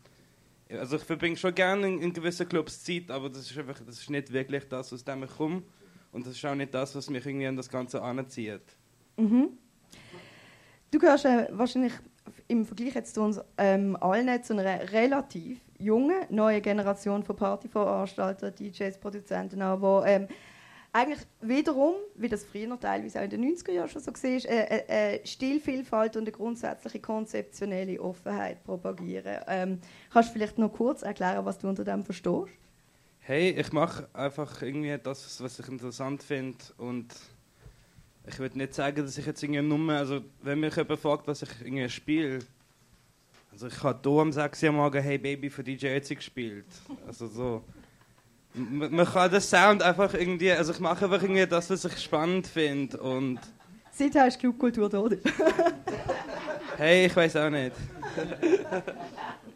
[0.70, 4.00] also ich verbringe schon gerne in, in, gewissen Clubs Zeit, aber das ist einfach, das
[4.00, 5.64] ist nicht wirklich das, aus dem ich komme.
[6.12, 8.62] Und das ist auch nicht das, was mich irgendwie an das Ganze anzieht.
[9.18, 9.50] Mhm.
[10.92, 11.94] Du gehörst äh, wahrscheinlich
[12.48, 18.54] im Vergleich jetzt zu uns ähm, allen zu einer relativ junge, neue Generation von Partyveranstaltern,
[18.56, 20.28] DJs, Produzenten an, die ähm,
[20.94, 24.38] eigentlich wiederum, wie das früher teilweise auch in den 90er Jahren schon so war, äh,
[24.46, 29.42] äh, äh, Stilvielfalt und eine grundsätzliche konzeptionelle Offenheit propagieren.
[29.48, 29.80] Ähm,
[30.12, 32.48] kannst du vielleicht noch kurz erklären, was du unter dem verstehst?
[33.30, 37.14] Hey, ich mache einfach irgendwie das, was ich interessant finde und
[38.26, 41.42] ich würde nicht sagen, dass ich jetzt irgendwie nur, also wenn mich jemand fragt, was
[41.42, 42.40] ich irgendwie spiele,
[43.52, 46.68] also ich habe hier am 6 Uhr morgen Hey Baby für DJ Ötzi gespielt.
[47.06, 47.66] Also so.
[48.54, 52.48] Man kann den Sound einfach irgendwie, also ich mache einfach irgendwie das, was ich spannend
[52.48, 53.42] finde und...
[53.92, 55.18] Seither hast du Clubkultur oder?
[56.78, 57.76] hey, ich weiß auch nicht.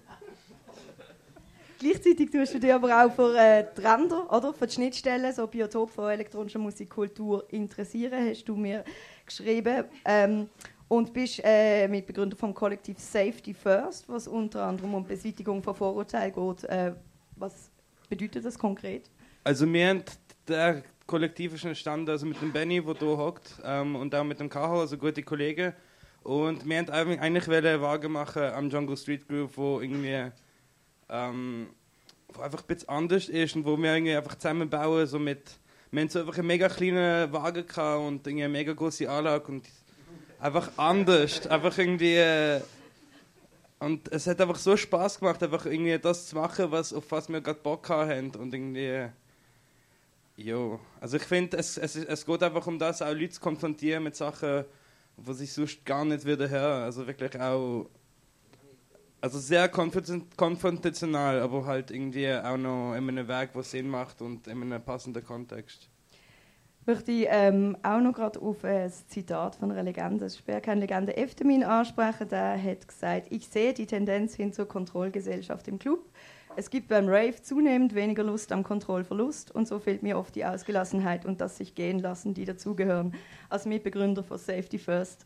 [1.81, 4.53] Gleichzeitig tust du dich aber auch für äh, die Ränder, oder?
[4.53, 8.85] Für die Schnittstellen, so Biotop von elektronischer Musikkultur interessieren, hast du mir
[9.25, 9.85] geschrieben.
[10.05, 10.47] Ähm,
[10.87, 16.31] und bist äh, Mitbegründer vom Kollektiv Safety First, was unter anderem um Beseitigung von Vorurteilen
[16.31, 16.65] geht.
[16.65, 16.93] Äh,
[17.35, 17.71] was
[18.07, 19.09] bedeutet das konkret?
[19.43, 20.03] Also wir haben
[20.47, 24.39] der Kollektiv ist entstanden, also mit dem Benny, der hier hockt, ähm, und auch mit
[24.39, 25.73] dem Kaho, also gute Kollegen.
[26.21, 30.31] Und wir wollten eigentlich eine Waage machen am Jungle Street Group, wo irgendwie
[31.11, 31.67] ähm,
[32.29, 35.59] wo einfach ein bisschen anders ist und wo wir irgendwie einfach zusammenbauen, so mit
[35.91, 37.65] wir hatten so einfach einen mega kleinen Wagen
[38.07, 39.67] und eine mega große Anlage und
[40.39, 42.61] einfach anders, einfach irgendwie äh,
[43.79, 47.27] und es hat einfach so Spaß gemacht, einfach irgendwie das zu machen, was auf was
[47.27, 49.09] wir gerade Bock haben und irgendwie
[50.43, 54.03] Jo, also ich finde, es, es, es geht einfach um das, auch Leute zu konfrontieren
[54.03, 54.65] mit Sachen,
[55.17, 56.83] wo sich sonst gar nicht wieder hören.
[56.83, 57.89] Also wirklich auch,
[59.21, 64.47] also sehr konfrontational, aber halt irgendwie auch noch in einem Weg, der Sinn macht und
[64.47, 65.87] in einem passenden Kontext.
[66.81, 70.27] Ich möchte ähm, auch noch gerade auf ein Zitat von einer Legende,
[70.63, 72.27] keine Legende, Eftemin ansprechen.
[72.29, 76.09] Der hat gesagt, ich sehe die Tendenz hin zur Kontrollgesellschaft im Club.
[76.55, 80.43] Es gibt beim Rave zunehmend weniger Lust am Kontrollverlust und so fehlt mir oft die
[80.43, 83.13] Ausgelassenheit und das sich gehen lassen, die dazugehören.
[83.47, 85.23] Als Mitbegründer von Safety First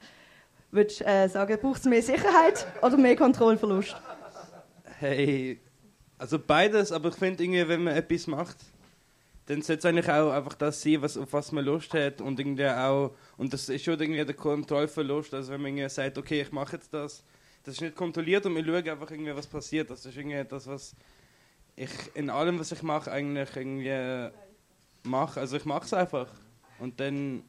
[0.76, 3.96] würdest du äh, sagen, braucht es mehr Sicherheit oder mehr Kontrollverlust?
[5.00, 5.60] Hey,
[6.18, 8.58] also beides, aber ich finde irgendwie, wenn man etwas macht,
[9.48, 12.40] dann sollte es eigentlich auch einfach das sein, was, auf was man Lust hat und
[12.40, 16.42] irgendwie auch, und das ist schon irgendwie der Kontrollverlust, also wenn man irgendwie sagt, okay,
[16.42, 17.24] ich mache jetzt das,
[17.64, 20.68] das ist nicht kontrolliert und wir schauen einfach irgendwie, was passiert, das ist irgendwie das,
[20.68, 20.96] was
[21.76, 24.30] ich in allem, was ich mache, eigentlich irgendwie
[25.04, 25.40] mache.
[25.40, 26.28] Also ich mache es einfach.
[26.80, 27.44] Und dann,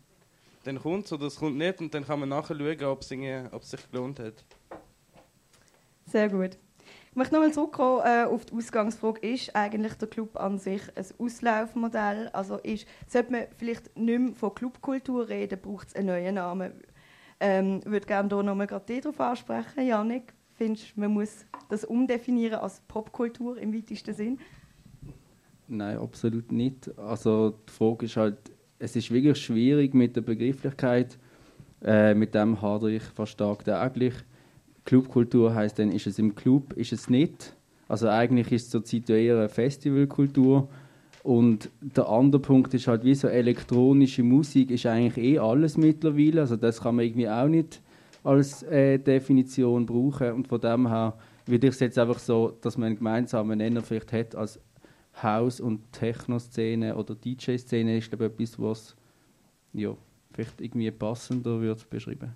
[0.67, 3.13] dann kommt es oder es kommt nicht und dann kann man nachher schauen, ob es,
[3.53, 4.45] ob es sich gelohnt hat.
[6.07, 6.59] Sehr gut.
[7.11, 9.27] Ich möchte nochmal zurückkommen äh, auf die Ausgangsfrage.
[9.27, 12.29] Ist eigentlich der Club an sich ein Auslaufmodell?
[12.33, 16.73] Also ist, sollte man vielleicht nicht mehr von Clubkultur reden, braucht es einen neuen Namen?
[17.41, 19.87] Ähm, ich würde gerne hier nochmal gerade darauf ansprechen.
[19.87, 24.39] Janik, findest du, man muss das umdefinieren als Popkultur im weitesten Sinn?
[25.69, 26.97] Nein, absolut nicht.
[26.99, 28.39] Also die Frage ist halt,
[28.79, 31.19] es ist wirklich schwierig mit der Begrifflichkeit.
[31.85, 34.15] Äh, mit dem hadere ich fast stark täglich.
[34.85, 37.55] Clubkultur heißt dann, ist es im Club, ist es nicht.
[37.89, 40.69] Also eigentlich ist es zurzeit eher eine Festivalkultur.
[41.23, 46.43] Und der andere Punkt ist halt, wie so elektronische Musik ist eigentlich eh alles mittlerweile.
[46.43, 47.81] Also das kann man irgendwie auch nicht
[48.23, 50.33] als äh, Definition brauchen.
[50.33, 51.15] Und von dem her
[51.47, 54.61] würde ich es jetzt einfach so, dass man einen gemeinsamen Nenner vielleicht hat als
[55.23, 58.97] House- und Techno-Szene oder DJ-Szene, ist glaube etwas, was
[59.73, 59.97] ja,
[60.33, 62.35] vielleicht irgendwie passender wird beschreiben.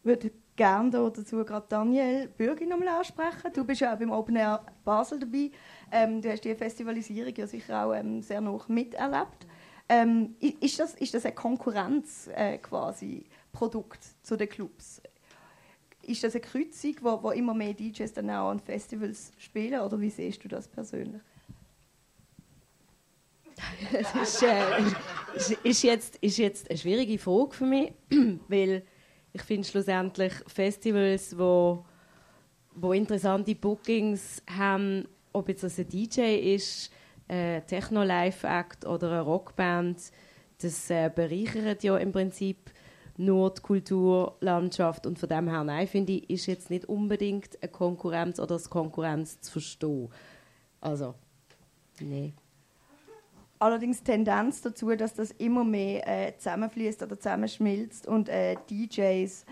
[0.00, 3.52] Ich würde gerne dazu gerade Daniel Bürgi nochmal ansprechen.
[3.54, 5.50] Du bist ja auch beim Open Air Basel dabei.
[5.90, 9.46] Ähm, du hast die Festivalisierung ja sicher auch ähm, sehr noch miterlebt.
[9.88, 13.24] Ähm, ist, das, ist das eine Konkurrenz äh, quasi?
[13.52, 15.02] Produkt zu den Clubs.
[16.02, 20.00] Ist das eine Kreuzung, wo, wo immer mehr DJs dann auch an Festivals spielen oder
[20.00, 21.22] wie siehst du das persönlich?
[23.92, 27.92] das ist, äh, ist, jetzt, ist jetzt eine schwierige Frage für mich,
[28.48, 28.82] weil
[29.32, 31.84] ich finde schlussendlich Festivals, wo,
[32.74, 36.90] wo interessante Bookings haben, ob jetzt das ein DJ ist,
[37.28, 39.98] ein Techno-Live-Act oder eine Rockband,
[40.60, 42.70] das äh, bereichert ja im Prinzip
[43.16, 45.06] nur die Kulturlandschaft.
[45.06, 48.70] Und von dem her, nein, finde ich, ist jetzt nicht unbedingt eine Konkurrenz oder als
[48.70, 50.08] Konkurrenz zu verstehen.
[50.80, 51.14] Also,
[52.00, 52.34] nein.
[53.62, 59.46] Allerdings Tendenz dazu, dass das immer mehr äh, zusammenfließt oder zusammenschmilzt und äh, DJs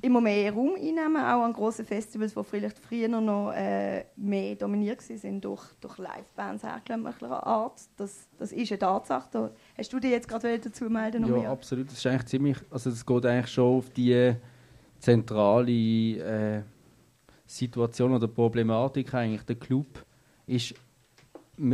[0.00, 5.02] immer mehr Raum einnehmen, auch an grossen Festivals, die vielleicht früher noch äh, mehr dominiert
[5.02, 7.78] sind durch, durch Livebands herkömmlicher Art.
[7.98, 9.28] Das, das ist eine Tatsache.
[9.30, 11.26] Da hast du dich jetzt gerade dazu melden?
[11.26, 11.50] Ja, mehr?
[11.50, 11.88] absolut.
[11.88, 14.36] Das ist eigentlich ziemlich, also das geht eigentlich schon auf die
[15.00, 16.62] zentrale äh,
[17.44, 19.42] Situation oder Problematik eigentlich.
[19.42, 20.02] Der Club
[20.46, 20.74] ist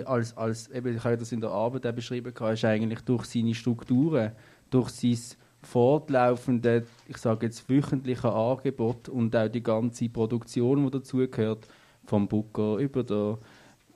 [0.04, 3.54] als, als eben, ich habe das in der Arbeit auch beschrieben, ist eigentlich durch seine
[3.54, 4.32] Strukturen,
[4.70, 5.18] durch sein
[5.62, 11.68] fortlaufende, ich sage jetzt wöchentliche Angebot und auch die ganze Produktion, die dazugehört,
[12.04, 13.38] vom Booker über den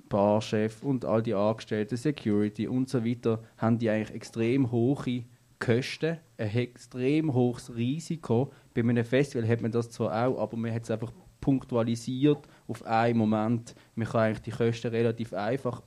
[0.09, 5.25] Barchef und all die Angestellten, Security und so weiter, haben die eigentlich extrem hohe
[5.59, 8.53] Kosten, ein extrem hohes Risiko.
[8.75, 12.85] Bei einem Festival hat man das zwar auch, aber man hat es einfach punktualisiert auf
[12.87, 13.75] einen Moment.
[13.97, 15.83] Man kann eigentlich die Kosten relativ einfach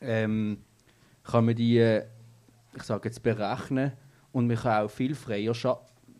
[0.00, 0.58] ähm,
[1.24, 2.00] kann man die,
[2.76, 3.92] ich sage jetzt berechnen
[4.32, 5.54] und man kann auch viel freier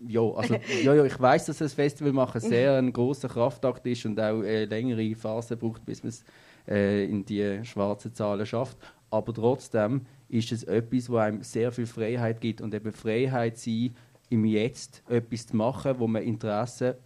[0.07, 0.55] ja, also,
[0.85, 4.41] ja, ja, ich weiß, dass das Festival machen sehr ein großer Kraftakt ist und auch
[4.41, 6.25] eine längere Phase braucht, bis man es
[6.69, 8.79] äh, in die schwarzen Zahlen schafft.
[9.11, 13.95] Aber trotzdem ist es etwas, wo einem sehr viel Freiheit gibt und eben Freiheit sein,
[14.31, 16.99] im Jetzt etwas zu machen, wo man Interesse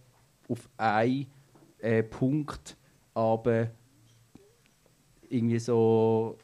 [0.47, 1.25] auf einen
[1.83, 2.77] äh, Punkt
[3.13, 3.67] aber
[5.29, 6.37] irgendwie so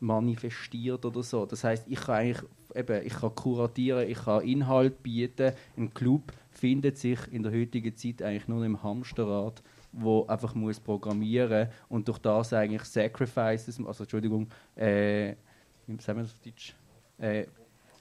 [0.00, 1.46] manifestiert oder so.
[1.46, 2.42] Das heißt, ich kann eigentlich
[2.74, 5.52] eben, ich kann kuratieren, ich kann Inhalt bieten.
[5.76, 9.62] Ein Club findet sich in der heutigen Zeit eigentlich nur im Hamsterrad,
[9.92, 15.34] wo einfach muss programmieren und durch das eigentlich Sacrifices, also Entschuldigung, äh,
[15.86, 16.74] wie sagen wir das auf Deutsch?
[17.18, 17.46] Äh,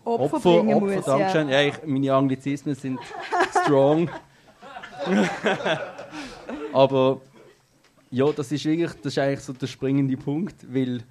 [0.04, 1.06] Opfer, Opfer, Opfer muss.
[1.06, 1.50] Dankeschön.
[1.50, 1.62] Ja.
[1.62, 3.00] Ja, ich, meine Anglizismen sind
[3.64, 4.10] strong.
[6.76, 7.22] Aber
[8.12, 11.04] ja, das ist wirklich, das ist eigentlich so der springende Punkt, weil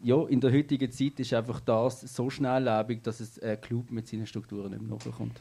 [0.00, 4.06] ja, in der heutigen Zeit ist einfach das so schnelllebig, dass es ein Club mit
[4.06, 5.40] seinen Strukturen nicht mehr nachkommt.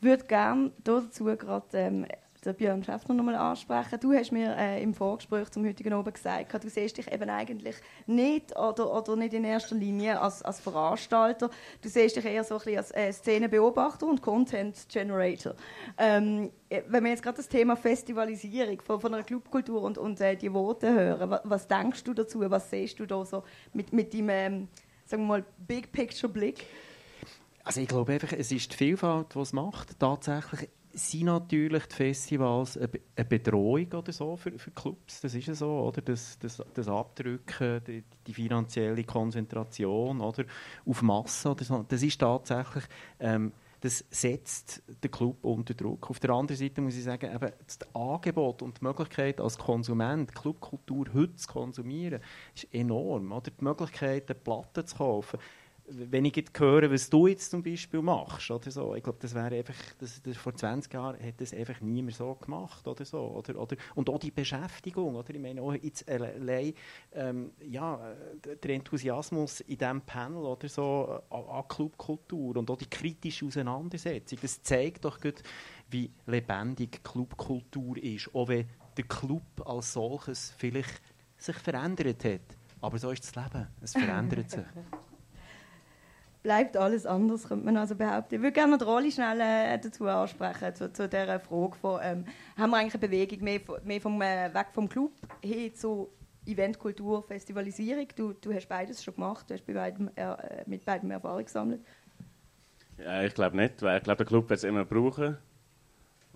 [0.00, 2.06] Ich würde gerne dazu gerade ähm,
[2.44, 4.00] den Björn Schäffner nochmal ansprechen.
[4.00, 7.76] Du hast mir äh, im Vorgespräch zum heutigen Abend gesagt, du siehst dich eben eigentlich
[8.06, 11.50] nicht oder, oder nicht in erster Linie als, als Veranstalter.
[11.82, 15.54] Du siehst dich eher so ein bisschen als äh, Szenenbeobachter und Content Generator.
[15.98, 16.50] Ähm,
[16.88, 20.52] wenn wir jetzt gerade das Thema Festivalisierung von, von einer Clubkultur und, und äh, die
[20.52, 22.40] Worte hören, was, was denkst du dazu?
[22.50, 24.68] Was siehst du da so mit, mit deinem, ähm,
[25.04, 26.64] sagen wir mal, Big Picture Blick?
[27.64, 29.98] Also ich glaube einfach, es ist die Vielfalt, die es macht.
[30.00, 35.20] Tatsächlich sind natürlich die Festivals eine Be- eine Bedrohung oder so für, für Clubs.
[35.20, 36.02] Das ist ja so, oder?
[36.02, 40.44] Das, das, das Abdrücken, die, die finanzielle Konzentration oder?
[40.86, 41.84] auf Masse oder so.
[41.88, 42.84] Das ist tatsächlich...
[43.18, 46.10] Ähm, das setzt den Club unter Druck.
[46.10, 50.34] Auf der anderen Seite muss ich sagen, eben das Angebot und die Möglichkeit als Konsument
[50.34, 52.20] Clubkultur heute zu konsumieren,
[52.54, 53.32] ist enorm.
[53.32, 55.40] Oder die Möglichkeit, eine Platte zu kaufen.
[55.92, 59.34] Wenn ich jetzt höre, was du jetzt zum Beispiel machst, oder so, ich glaube, das
[59.34, 63.18] wäre einfach, das, das, vor 20 Jahren hat das einfach niemand so gemacht, oder so,
[63.18, 66.74] oder, oder, und auch die Beschäftigung, oder, ich meine, auch jetzt allein,
[67.12, 68.14] ähm, ja,
[68.62, 74.38] der Enthusiasmus in diesem Panel, oder so, an, an Clubkultur und auch die kritische Auseinandersetzung,
[74.40, 75.42] das zeigt doch gut,
[75.90, 81.02] wie lebendig Clubkultur ist, auch wenn der Club als solches vielleicht
[81.36, 82.40] sich verändert hat,
[82.80, 84.64] aber so ist das Leben, es verändert sich.
[86.42, 88.36] bleibt alles anders, könnte man also behaupten.
[88.36, 92.24] Ich würde gerne die Rolle schnell äh, dazu ansprechen, zu, zu dieser Frage von, ähm,
[92.56, 96.10] haben wir eigentlich eine Bewegung mehr, mehr vom, äh, weg vom Club hin zu
[96.46, 98.08] Eventkultur, Festivalisierung?
[98.16, 100.34] Du, du hast beides schon gemacht, du hast bei beidem, äh,
[100.66, 101.80] mit beidem Erfahrung gesammelt.
[102.98, 105.36] Ja, ich glaube nicht, weil ich glaube, der Club wird es immer brauchen.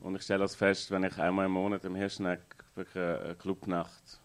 [0.01, 2.41] Und ich stelle das fest, wenn ich einmal im Monat im Hirschneck
[2.75, 4.21] wirklich eine Clubnacht,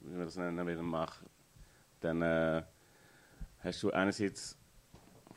[0.00, 1.24] wie wir das nennen will, mache,
[2.00, 2.62] dann äh,
[3.62, 4.59] hast du einerseits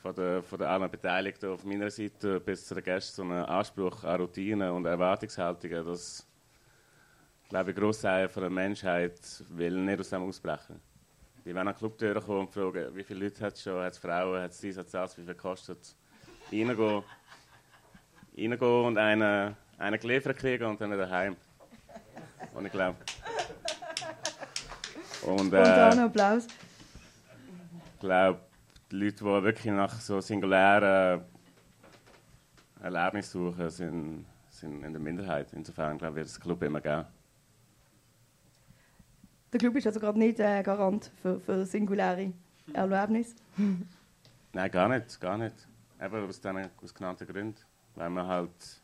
[0.04, 3.46] von der, von der allen Beteiligten auf meiner Seite bis zu den Gästen so einen
[3.46, 6.28] Anspruch an Routine und Erwartungshaltungen, dass
[7.48, 9.18] glaube ich, Großteil von der Menschheit
[9.50, 10.82] will nicht aus dem ausbrechen.
[11.46, 13.98] Die werden an Clubtüren kommen und fragen, wie viele Leute hat es schon, hat es
[13.98, 15.96] Frauen, hat es dies, hat es das, wie viel kostet es?
[16.52, 17.04] Reingehen,
[18.38, 21.38] reingehen und einen, einen geliefert kriegen und dann wieder heim.
[22.54, 22.98] Und ich glaube.
[25.26, 26.48] Und äh, Applaus.
[27.94, 28.40] ich glaube,
[28.94, 31.22] die Leute, die wirklich nach so singulären
[32.80, 35.52] Erlebnissen suchen, sind, sind in der Minderheit.
[35.54, 37.06] Insofern glaube ich, wird es Club immer geben.
[39.52, 42.34] Der Club ist also gerade nicht äh, Garant für, für singuläre
[42.72, 43.36] Erlebnisse.
[44.54, 45.56] Nein, gar nicht, gar nicht.
[46.00, 47.62] Eben aus den aus genannten Gründen.
[47.96, 48.82] Weil man halt.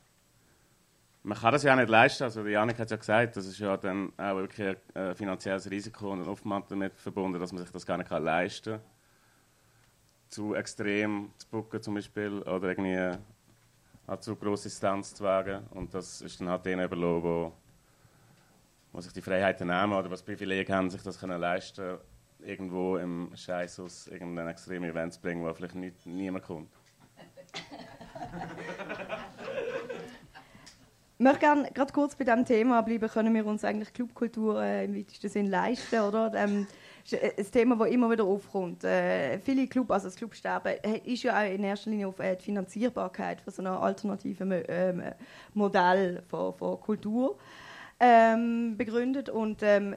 [1.22, 2.24] Man kann das ja auch nicht leisten.
[2.24, 5.70] Also, Janik hat es ja gesagt, das ist ja dann auch wirklich ein äh, finanzielles
[5.70, 8.82] Risiko und oftmals damit verbunden, dass man sich das gar nicht kann leisten kann.
[10.30, 13.18] Zu extrem zu bucken zum Beispiel oder irgendwie
[14.08, 15.66] eine zu grosse Distanz zu wagen.
[15.72, 17.54] Und das ist dann halt denen überlassen, wo,
[18.92, 21.98] wo sich die Freiheiten nehmen oder was Privileg haben, sich das können leisten
[22.42, 26.70] irgendwo im Scheiß aus irgendein extreme Event zu bringen, wo vielleicht nicht, niemand kommt.
[31.18, 33.10] Ich möchte gerne gerade kurz bei diesem Thema bleiben.
[33.10, 36.00] Können wir uns eigentlich Clubkultur äh, im weitesten Sinn leisten?
[36.00, 36.34] Oder?
[36.34, 36.66] Ähm,
[37.04, 38.84] ist ein Thema, das immer wieder aufkommt.
[38.84, 42.36] Äh, viele Club, also das Clubsterben äh, ist ja auch in erster Linie auf äh,
[42.36, 45.04] die Finanzierbarkeit von so einem alternativen ähm,
[45.54, 47.38] Modell von, von Kultur
[48.00, 49.30] ähm, begründet.
[49.30, 49.96] Und ähm,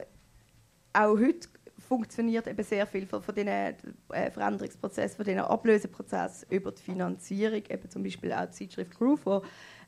[0.93, 1.47] auch heute
[1.87, 3.73] funktioniert eben sehr viel von, von diesen äh,
[4.31, 9.41] Veränderungsprozessen, von diesen Ablöseprozessen über die Finanzierung, eben zum Beispiel auch die Zeitschrift Groove, wo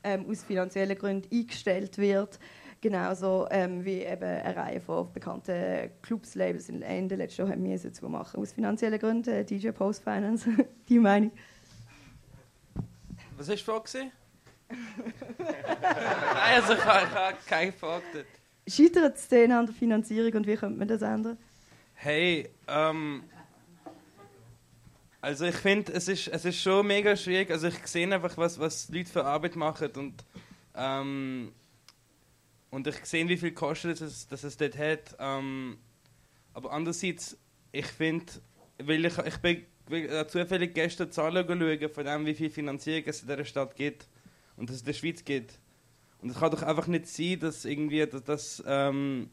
[0.03, 2.39] ähm, aus finanziellen Gründen eingestellt wird.
[2.81, 7.63] Genauso ähm, wie eben eine Reihe von bekannten Clubs, Labels in Ende letzten Jahr haben
[7.63, 8.39] wir es zu machen.
[8.39, 10.49] Aus finanziellen Gründen, äh, DJ Post Finance,
[10.89, 11.31] die Meinung.
[13.37, 14.11] Was hast du vorgesehen?
[14.69, 15.53] Nein,
[16.55, 18.25] also ich habe, ich keine Frage dort.
[18.67, 21.37] Scheitert die Szene an der Finanzierung und wie könnte man das ändern?
[21.93, 23.23] Hey, ähm.
[25.21, 27.49] Also ich finde, es ist, es ist schon mega schwierig.
[27.49, 30.23] Also ich sehe einfach, was, was die Leute für Arbeit machen und
[30.75, 31.51] ähm,
[32.75, 35.15] und ich sehe, wie viel kostet es, dass es dort hat.
[35.17, 35.77] Ähm,
[36.53, 37.37] aber andererseits,
[37.71, 38.25] ich finde,
[38.77, 43.21] weil ich, ich bin äh, zufällig gestern Zahlen schauen von dem, wie viel Finanzierung es
[43.21, 44.09] in dieser Stadt gibt
[44.57, 45.57] und dass es in der Schweiz gibt.
[46.21, 49.29] Und es kann doch einfach nicht sein, dass irgendwie, dass, dass, ähm,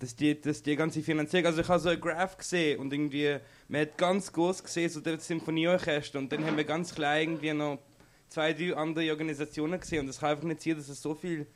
[0.00, 3.36] dass, die, dass die ganze Finanzierung, also ich habe so einen Graph gesehen und irgendwie,
[3.68, 7.52] man hat ganz groß gesehen, so der Symphonieorchester und dann haben wir ganz klein irgendwie
[7.52, 7.78] noch
[8.28, 11.46] zwei, drei andere Organisationen gesehen und es kann einfach nicht sein, dass es so viel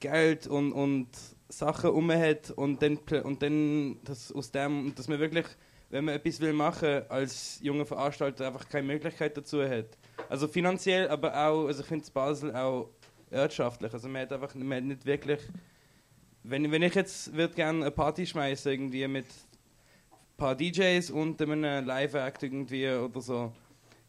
[0.00, 1.08] Geld und, und
[1.48, 5.46] Sachen um hat und dann, und dann dass aus dem, dass man wirklich,
[5.90, 9.96] wenn man etwas will machen als junger Veranstalter, einfach keine Möglichkeit dazu hat.
[10.28, 12.90] Also finanziell, aber auch, also ich finde Basel auch
[13.30, 13.92] wirtschaftlich.
[13.92, 15.40] Also man hat einfach man hat nicht wirklich,
[16.42, 21.40] wenn, wenn ich jetzt würde gerne eine Party schmeißen irgendwie mit ein paar DJs und
[21.40, 23.52] einem Live-Act irgendwie oder so,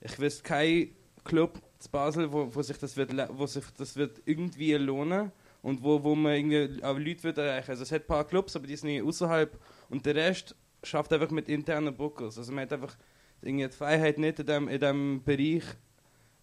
[0.02, 0.90] ich wüsste kein
[1.24, 5.32] Club in Basel, wo, wo sich das wird, wo sich das wird irgendwie lohnen
[5.68, 7.72] und wo, wo man irgendwie auch Leute wird erreichen.
[7.72, 11.30] Also es hat ein paar Clubs, aber die sind außerhalb und der Rest schafft einfach
[11.30, 12.38] mit internen Bookers.
[12.38, 12.96] Also man hat einfach
[13.42, 15.66] irgendwie die Freiheit nicht in dem, in dem Bereich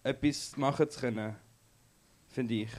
[0.03, 1.35] etwas machen zu können,
[2.27, 2.69] finde ich.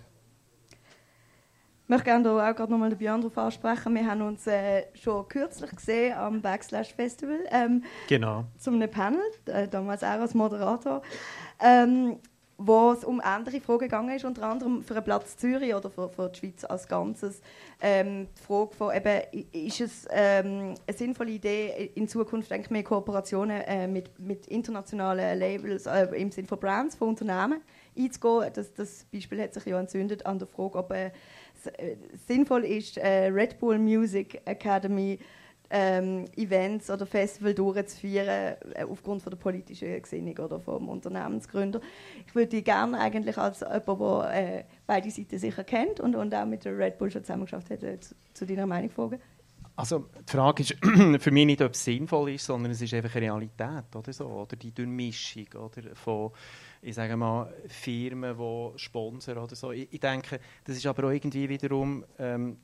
[1.83, 3.97] Ich möchte gerne auch gerade nochmal den Björn darauf ansprechen.
[3.97, 7.41] Wir haben uns äh, schon kürzlich gesehen am Backslash Festival.
[7.51, 8.45] Ähm, genau.
[8.57, 11.03] Zu einem Panel, äh, damals auch als Moderator.
[11.59, 12.21] Ähm,
[12.59, 16.09] wo es um andere Fragen gegangen ist, unter anderem für den Platz Zürich oder für,
[16.09, 17.43] für die Schweiz als Ganzes.
[17.81, 22.83] Ähm, die Frage von, eben, ist es ähm, eine sinnvolle Idee, in Zukunft denke mehr
[22.83, 27.61] Kooperationen äh, mit, mit internationalen Labels äh, im Sinne von Brands, von Unternehmen
[27.97, 28.51] einzugehen?
[28.55, 31.11] Das, das Beispiel hat sich ja entzündet an der Frage, ob äh,
[31.55, 35.19] es äh, sinnvoll ist, äh, Red Bull Music Academy
[35.71, 41.81] ähm, Events oder Festivals durchzuführen äh, aufgrund von der politischen Gesinnung oder vom Unternehmensgründer.
[42.27, 46.47] Ich würde gerne eigentlich als jemand, der äh, beide Seiten sicher kennt und, und auch
[46.47, 49.21] mit der Red Bull schon zusammengeschafft hat, äh, zu, zu deiner Meinung fragen.
[49.77, 50.75] Also die Frage ist
[51.23, 54.27] für mich nicht, ob es sinnvoll ist, sondern es ist einfach eine Realität oder so,
[54.27, 56.33] oder die Durchmischung oder von
[56.81, 59.73] ich sage mal Firmen, die sponsern oder so.
[59.73, 62.59] Ich, ich denke, das ist aber auch irgendwie wiederum ähm,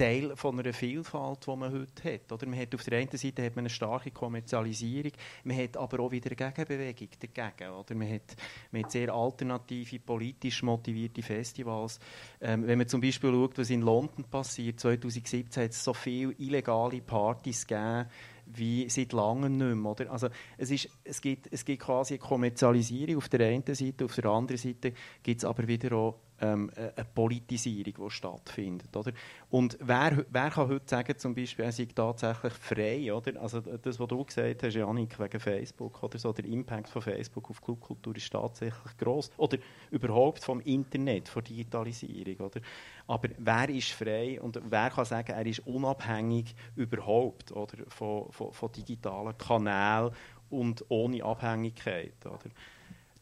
[0.00, 2.32] Teil von einer Vielfalt, die man heute hat.
[2.32, 5.12] Oder man hat auf der einen Seite hat man eine starke Kommerzialisierung,
[5.44, 7.70] man hat aber auch wieder eine Gegenbewegung dagegen.
[7.70, 8.34] Oder man, hat,
[8.72, 12.00] man hat sehr alternative, politisch motivierte Festivals.
[12.40, 16.32] Ähm, wenn man zum Beispiel schaut, was in London passiert, 2017 hat es so viele
[16.38, 18.06] illegale Partys gegeben,
[18.46, 19.90] wie seit langem nicht mehr.
[19.90, 20.10] Oder?
[20.10, 24.14] Also es, ist, es, gibt, es gibt quasi eine Kommerzialisierung auf der einen Seite, auf
[24.14, 28.96] der anderen Seite gibt es aber wieder auch ähm, eine Politisierung, die stattfindet.
[28.96, 29.12] Oder?
[29.50, 33.12] Und wer, wer kann heute sagen, zum Beispiel, er sei tatsächlich frei?
[33.12, 33.40] Oder?
[33.40, 37.50] Also das, was du gesagt hast, Janik, wegen Facebook, oder so, der Impact von Facebook
[37.50, 39.30] auf Clubkultur ist tatsächlich groß.
[39.36, 39.58] Oder
[39.90, 42.46] überhaupt vom Internet, von Digitalisierung.
[42.46, 42.60] Oder?
[43.06, 48.52] Aber wer ist frei und wer kann sagen, er ist unabhängig überhaupt oder, von, von,
[48.52, 50.12] von digitalen Kanälen
[50.48, 52.14] und ohne Abhängigkeit?
[52.24, 52.50] Oder?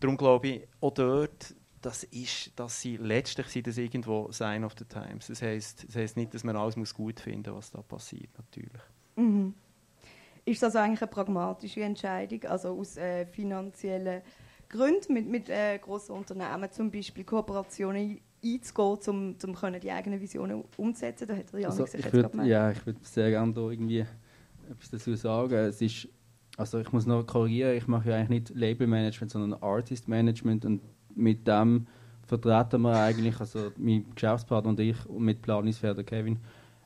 [0.01, 4.75] Darum glaube ich, auch dort das ist, dass sie letztlich sind das irgendwo Sign of
[4.79, 5.29] the Times.
[5.29, 8.83] Das heißt, das heißt nicht, dass man alles muss gut finden, was da passiert, natürlich.
[9.17, 9.55] Mhm.
[10.45, 14.23] Ist das eigentlich eine pragmatische Entscheidung, also aus äh, finanziellen
[14.69, 20.65] Gründen mit, mit äh, grossen Unternehmen, zum Beispiel Kooperationen einzugehen, um, um die eigenen Visionen
[20.77, 21.29] umzusetzen?
[21.29, 24.07] Da hat also, ich würd, Ja, ich würde sehr gerne da irgendwie
[24.71, 25.55] etwas dazu sagen.
[25.55, 26.09] Es ist,
[26.57, 30.83] also ich muss noch korrigieren, ich mache ja eigentlich nicht Labelmanagement, sondern Artist Management und
[31.19, 31.87] mit dem
[32.27, 36.39] vertreten wir eigentlich, also mein Geschäftspartner und ich und mit Planungsfelder Kevin,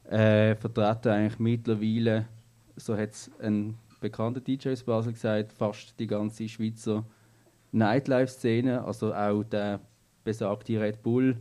[0.09, 2.27] äh, vertreten eigentlich mittlerweile,
[2.77, 7.05] so hat es ein bekannter DJ aus Basel gesagt, fast die ganze Schweizer
[7.73, 9.81] Nightlife-Szene, also auch der
[10.25, 11.37] besagte Red Bull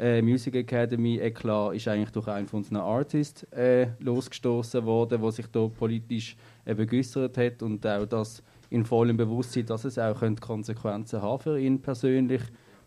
[0.00, 5.32] äh, Music Academy Eklat ist eigentlich durch einen von unseren Artists äh, losgestoßen worden, der
[5.32, 10.22] sich da politisch eben geäußert hat und auch das in vollem Bewusstsein, dass es auch
[10.40, 12.42] Konsequenzen haben für ihn persönlich,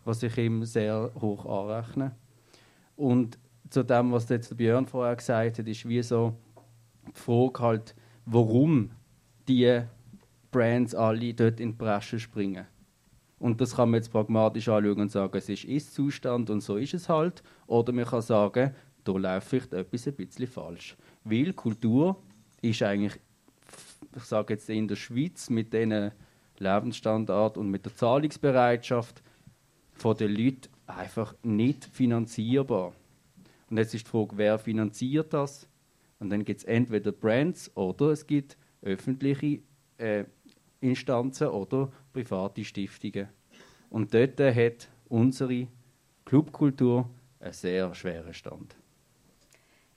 [0.06, 2.15] was ich ihm sehr hoch anrechne.
[2.96, 3.38] Und
[3.69, 6.36] zu dem, was jetzt Björn vorher gesagt hat, ist wie so
[7.08, 8.91] die Frage halt, warum
[9.48, 9.82] die
[10.52, 12.65] Brands alle dort in die Bresche springen.
[13.39, 16.93] Und das kann man jetzt pragmatisch anschauen und sagen, es ist Ist-Zustand und so ist
[16.93, 17.43] es halt.
[17.67, 20.96] Oder man kann sagen, da läuft vielleicht etwas ein bisschen falsch.
[21.26, 22.24] Weil Kultur
[22.62, 23.19] ist eigentlich
[24.15, 26.12] ich sage jetzt in der Schweiz mit den
[26.58, 29.21] Lebensstandard und mit der Zahlungsbereitschaft
[30.04, 32.93] der Leute einfach nicht finanzierbar.
[33.69, 35.67] Und jetzt ist die Frage, wer finanziert das?
[36.19, 39.60] Und dann gibt es entweder Brands oder es gibt öffentliche
[39.97, 40.25] äh,
[40.79, 43.29] Instanzen oder private Stiftungen.
[43.89, 45.67] Und dort hat unsere
[46.25, 48.75] Clubkultur einen sehr schweren Stand.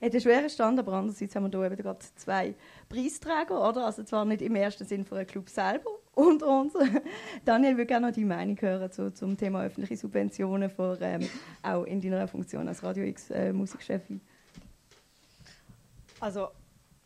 [0.00, 2.54] Hat einen schweren Stand, aber andererseits haben wir hier gerade zwei
[2.88, 3.86] Preisträger, oder?
[3.86, 6.74] Also zwar nicht im ersten Sinn für den Club selber unter uns.
[7.44, 11.28] Daniel, würde gerne noch deine Meinung hören zu, zum Thema öffentliche Subventionen, für, ähm,
[11.62, 14.20] auch in deiner Funktion als Radio X äh, Musikchefin.
[16.20, 16.48] Also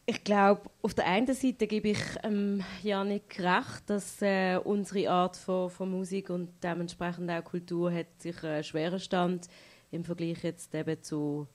[0.07, 5.37] ich glaube, auf der einen Seite gebe ich ähm, Janik recht, dass äh, unsere Art
[5.37, 9.47] von, von, Musik und dementsprechend auch Kultur hat sich einen schweren Stand
[9.93, 11.47] im Vergleich jetzt eben zu,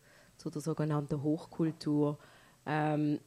[0.46, 2.20] zu der sogenannten Hochkultur.
[2.68, 3.20] Ähm,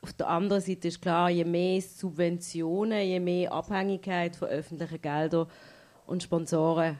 [0.00, 5.46] auf der anderen Seite ist klar, je mehr Subventionen, je mehr Abhängigkeit von öffentlichen Geldern
[6.06, 6.98] und Sponsoren,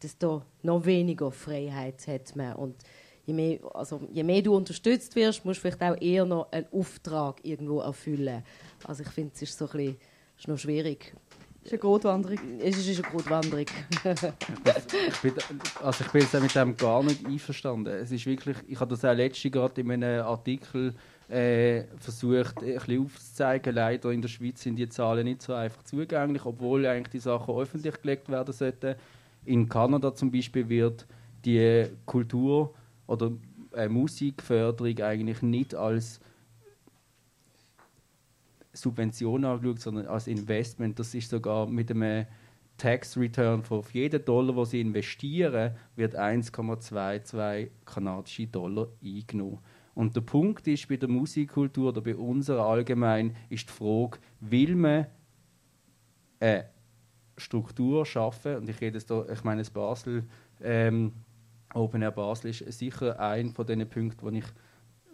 [0.00, 2.54] desto noch weniger Freiheit hat man.
[2.54, 2.76] Und
[3.24, 6.66] je mehr, also, je mehr du unterstützt wirst, musst du vielleicht auch eher noch einen
[6.72, 8.44] Auftrag irgendwo erfüllen.
[8.84, 9.96] Also ich finde, es ist so ein bisschen,
[10.38, 11.16] ist noch schwierig.
[11.66, 12.38] Es ist eine Grotwanderung.
[12.60, 13.64] Es ist eine Grotwanderung.
[15.08, 15.32] ich bin,
[15.82, 17.92] also ich bin jetzt mit dem gar nicht einverstanden.
[17.92, 20.94] Es ist wirklich, ich habe das auch letztens gerade in einem Artikel
[21.28, 23.74] äh, versucht, ein bisschen aufzuzeigen.
[23.74, 27.56] Leider in der Schweiz sind die Zahlen nicht so einfach zugänglich, obwohl eigentlich die Sachen
[27.56, 28.94] öffentlich gelegt werden sollten.
[29.44, 31.04] In Kanada zum Beispiel wird
[31.44, 32.72] die Kultur
[33.08, 33.32] oder
[33.74, 36.20] äh, Musikförderung eigentlich nicht als
[38.76, 40.98] Subvention angeschaut, sondern als Investment.
[40.98, 42.26] Das ist sogar mit einem
[42.76, 49.58] Tax Return von auf jeden Dollar, wo sie investieren, wird 1,22 kanadische Dollar eingenommen.
[49.94, 54.76] Und der Punkt ist bei der Musikkultur oder bei unserer allgemein ist die Frage, will
[54.76, 55.06] man
[56.38, 56.66] eine
[57.38, 58.56] Struktur schaffen?
[58.56, 60.24] Und ich rede jetzt da, ich meine, das Basel
[60.62, 61.12] ähm,
[61.72, 64.46] Open Air Basel ist sicher ein von den Punkten, die ich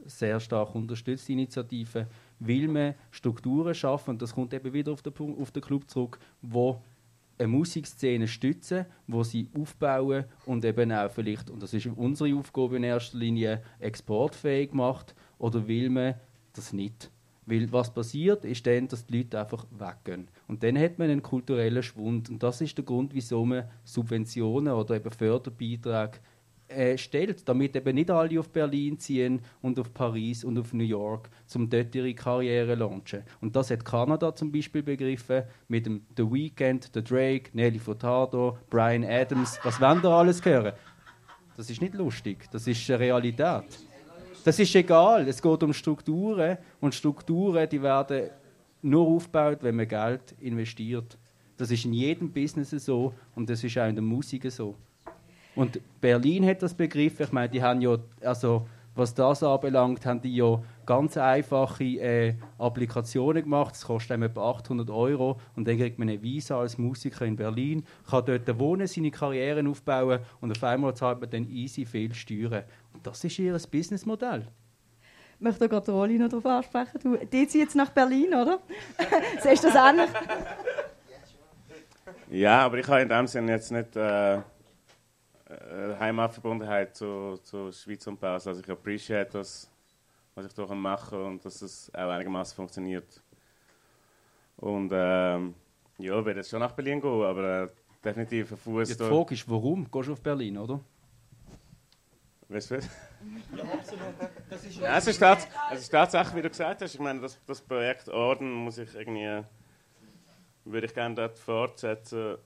[0.04, 2.08] sehr stark unterstütze, die Initiative,
[2.46, 6.18] will man Strukturen schaffen, und das kommt eben wieder auf den, auf den Club zurück,
[6.40, 6.82] wo
[7.38, 12.76] eine Musikszene stützen, wo sie aufbauen und eben auch vielleicht, und das ist unsere Aufgabe
[12.76, 16.14] in erster Linie, exportfähig macht, oder will man
[16.52, 17.10] das nicht?
[17.44, 20.28] Weil was passiert, ist dann, dass die Leute einfach weggehen.
[20.46, 22.30] Und dann hat man einen kulturellen Schwund.
[22.30, 26.20] Und das ist der Grund, wieso man Subventionen oder eben Förderbeiträge
[26.76, 30.84] äh, stellt, damit eben nicht alle auf Berlin ziehen und auf Paris und auf New
[30.84, 33.22] York, um dort ihre Karriere zu launchen.
[33.40, 38.58] Und das hat Kanada zum Beispiel begriffen mit dem The Weeknd, The Drake, Nelly Furtado,
[38.70, 39.58] Brian Adams.
[39.62, 40.72] Was wollen da alles hören?
[41.56, 43.64] Das ist nicht lustig, das ist eine Realität.
[44.44, 48.30] Das ist egal, es geht um Strukturen und Strukturen, die werden
[48.82, 51.16] nur aufgebaut, wenn man Geld investiert.
[51.56, 54.74] Das ist in jedem Business so und das ist auch in der Musik so.
[55.54, 57.24] Und Berlin hat das begriffen.
[57.24, 62.34] Ich meine, die haben ja, also was das anbelangt, haben die ja ganz einfache äh,
[62.58, 63.74] Applikationen gemacht.
[63.74, 67.84] Das kostet etwa 800 Euro und dann kriegt man eine Visa als Musiker in Berlin,
[68.08, 72.64] kann dort wohnen, seine Karriere aufbauen und auf einmal zahlt man dann easy viel Steuern.
[72.92, 74.46] Und das ist ihr Businessmodell.
[75.36, 77.00] Ich möchte gerade Rolli noch darauf ansprechen.
[77.02, 78.60] Du, die zieht jetzt nach Berlin, oder?
[79.42, 80.10] Siehst du das ähnlich?
[82.30, 83.96] Ja, aber ich habe in dem Sinne jetzt nicht...
[83.96, 84.40] Äh,
[85.98, 88.50] Heimatverbundenheit zu, zu Schweiz und Basel.
[88.50, 89.70] Also ich appreciate das,
[90.34, 93.22] was ich hier mache und dass es auch einigermaßen funktioniert.
[94.56, 95.54] Und ähm,
[95.98, 97.68] ja, ich werde jetzt schon nach Berlin gehen, aber äh,
[98.04, 98.88] definitiv ein Fuß.
[98.88, 100.80] Die Frage ist, warum gehst du auf Berlin, oder?
[102.48, 102.88] Weißt du was?
[103.56, 103.64] Ja,
[104.50, 105.22] Das ist ja, es, ist
[105.72, 108.94] es ist tatsächlich, wie du gesagt hast, ich meine, das, das Projekt Orden muss ich
[108.94, 109.42] irgendwie,
[110.64, 112.36] würde ich gerne dort fortsetzen,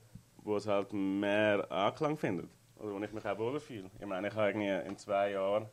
[0.43, 2.49] wo es halt mehr Anklang findet
[2.79, 3.89] oder wo ich mich auch wohler fühle.
[3.99, 5.67] Ich meine, ich habe irgendwie in zwei Jahren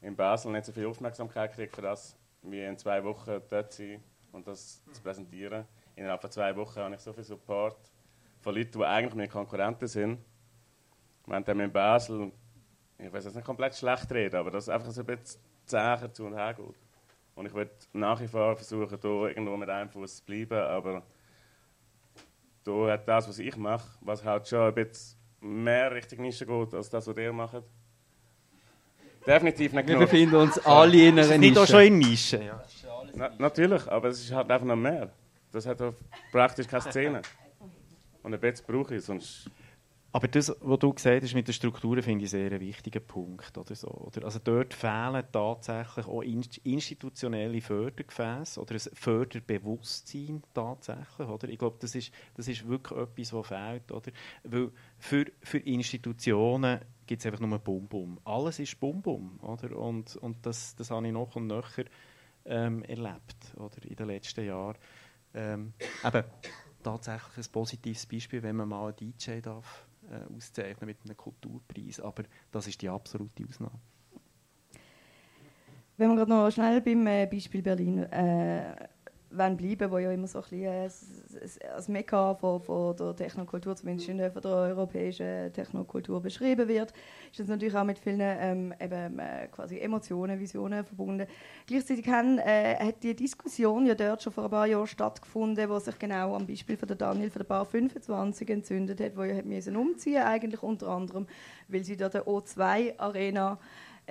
[0.00, 4.02] in Basel nicht so viel Aufmerksamkeit gekriegt für das, wie in zwei Wochen dort sein
[4.32, 5.64] und das zu präsentieren.
[5.94, 7.76] Innerhalb von zwei Wochen habe ich so viel Support
[8.40, 10.18] von Leuten, die eigentlich meine Konkurrenten sind.
[11.26, 12.32] Wenn dann in Basel,
[12.98, 16.24] ich weiß jetzt nicht komplett schlecht reden, aber das einfach so ein bisschen zäher zu
[16.24, 16.74] und her geht.
[17.34, 21.02] Und ich würde nach wie vor versuchen, hier irgendwo mit einem Fuß zu bleiben, aber
[22.64, 26.74] da hat das, was ich mache, was halt schon ein bisschen mehr Richtung Nische geht,
[26.74, 27.62] als das, was ihr macht.
[29.26, 31.38] Definitiv nicht Wir befinden uns alle in einer Nische.
[31.38, 32.62] Nicht auch schon in Nische, ja.
[33.14, 35.10] Na, natürlich, aber es ist halt einfach noch mehr.
[35.52, 35.78] Das hat
[36.32, 37.22] praktisch keine Szene.
[38.22, 39.50] Und ein bisschen brauche ich, sonst
[40.14, 43.56] Aber das, was du gesagt hast mit den Strukturen, finde ich sehr einen wichtigen Punkt.
[43.56, 44.26] Oder so, oder?
[44.26, 51.26] Also dort fehlen tatsächlich auch institutionelle Fördergefäße oder ein Förderbewusstsein tatsächlich.
[51.26, 51.48] Oder?
[51.48, 53.90] Ich glaube, das ist, das ist wirklich etwas, was fehlt.
[53.90, 54.12] Oder?
[54.44, 58.20] Weil für, für Institutionen gibt es einfach nur Bum-Bum.
[58.24, 59.38] Alles ist Bum-Bum.
[59.40, 61.84] Und, und das, das habe ich noch und nöcher
[62.44, 63.82] ähm, erlebt oder?
[63.82, 64.76] in den letzten Jahren.
[65.32, 65.72] Ähm,
[66.04, 66.24] eben,
[66.82, 72.00] tatsächlich ein positives Beispiel, wenn man mal einen DJ darf äh, auszeichnen mit einem Kulturpreis.
[72.00, 73.78] Aber das ist die absolute Ausnahme.
[75.96, 78.88] Wenn wir gerade noch schnell beim äh, Beispiel Berlin äh,
[79.32, 83.76] wollen bleiben, wo ja immer so ein bisschen äh, als Mekka von, von der Technokultur,
[83.76, 86.92] zumindest in von der europäischen Technokultur beschrieben wird,
[87.30, 91.26] ist das natürlich auch mit vielen ähm, eben, äh, quasi Emotionen, Visionen verbunden.
[91.66, 95.78] Gleichzeitig haben, äh, hat die Diskussion ja dort schon vor ein paar Jahren stattgefunden, wo
[95.78, 99.36] sich genau am Beispiel von der Daniel von der Bar 25 entzündet hat, wo ja
[99.36, 99.44] hat
[99.76, 101.26] umziehen eigentlich unter anderem,
[101.68, 103.58] weil sie da der O2 Arena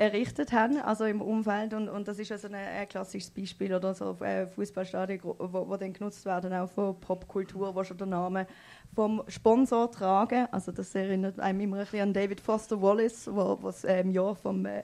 [0.02, 1.76] errichtet haben, also im Umfeld.
[1.76, 5.78] Und, und das ist also ein, ein klassisches Beispiel oder so äh, Fußballstadien, wo, wo
[5.78, 8.47] dann genutzt werden auch von Popkultur, wo schon der Name
[8.95, 10.47] vom Sponsor tragen.
[10.52, 14.10] Also das erinnert einem immer ein bisschen an David Foster Wallace, wo was äh, im
[14.10, 14.84] Jahr vom äh,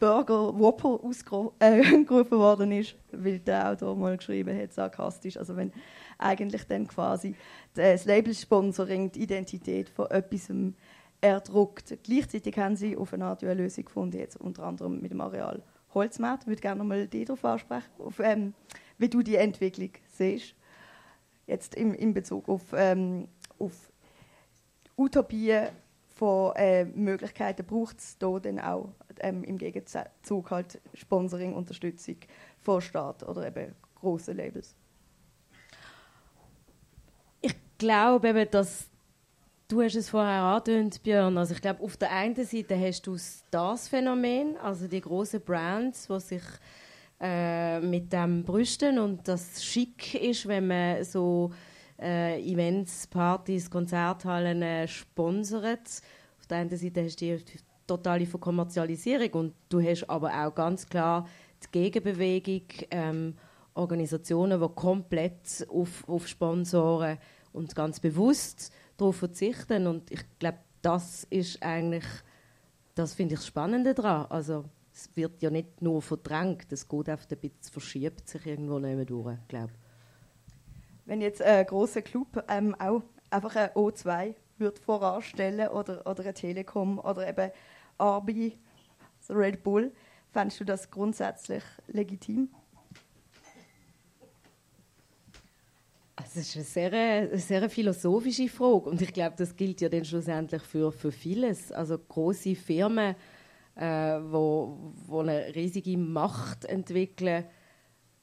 [0.00, 5.36] Burger Whopper ausgerufen äh, worden ist, weil der Autor mal geschrieben hat, sarkastisch.
[5.36, 5.72] Also wenn
[6.18, 7.36] eigentlich dann quasi
[7.74, 10.50] das Label-Sponsoring die Identität von etwas
[11.20, 11.96] erdruckt.
[12.02, 15.62] Gleichzeitig haben sie auf eine Art eine Lösung gefunden, jetzt unter anderem mit dem Areal
[15.94, 16.44] Holzmarkt.
[16.44, 18.54] Ich würde gerne nochmal die darauf ansprechen, auf, ähm,
[18.98, 20.54] wie du die Entwicklung siehst.
[21.46, 23.90] Jetzt im, in Bezug auf, ähm, auf
[24.96, 25.68] Utopien
[26.14, 28.90] von äh, Möglichkeiten braucht es da dann auch
[29.20, 32.16] ähm, im Gegenzug halt Sponsoring, Unterstützung
[32.60, 34.74] von Staat oder eben große Labels.
[37.40, 38.87] Ich glaube dass
[39.70, 41.36] Du hast es vorher angedeutet, Björn.
[41.36, 43.18] Also ich glaube, auf der einen Seite hast du
[43.50, 46.42] das Phänomen, also die großen Brands, die sich
[47.20, 51.52] äh, mit dem brüsten und das schick ist, wenn man so
[52.00, 56.00] äh, Events, Partys, Konzerthallen äh, sponsert.
[56.38, 60.86] Auf der einen Seite hast du die totale Verkommerzialisierung und du hast aber auch ganz
[60.88, 61.28] klar
[61.62, 63.34] die Gegenbewegung, ähm,
[63.74, 67.18] Organisationen, die komplett auf, auf Sponsoren
[67.52, 69.86] und ganz bewusst darauf verzichten.
[69.86, 72.04] Und ich glaube, das ist eigentlich,
[72.94, 74.26] das finde ich Spannende daran.
[74.26, 78.78] Also, es wird ja nicht nur verdrängt, es geht einfach ein bisschen, verschiebt sich irgendwo
[78.78, 79.72] nicht durch, glaube
[81.06, 86.34] Wenn jetzt ein großer Club ähm, auch einfach ein O2 wird voranstellen oder, oder ein
[86.34, 87.52] Telekom oder eben
[87.96, 88.22] also
[89.30, 89.92] Red Bull,
[90.32, 92.48] fändest du das grundsätzlich legitim?
[96.38, 100.62] Das ist eine sehr, sehr philosophische Frage und ich glaube, das gilt ja dann schlussendlich
[100.62, 101.72] für, für vieles.
[101.72, 103.16] Also große Firmen,
[103.74, 107.44] äh, wo, wo eine riesige Macht entwickeln.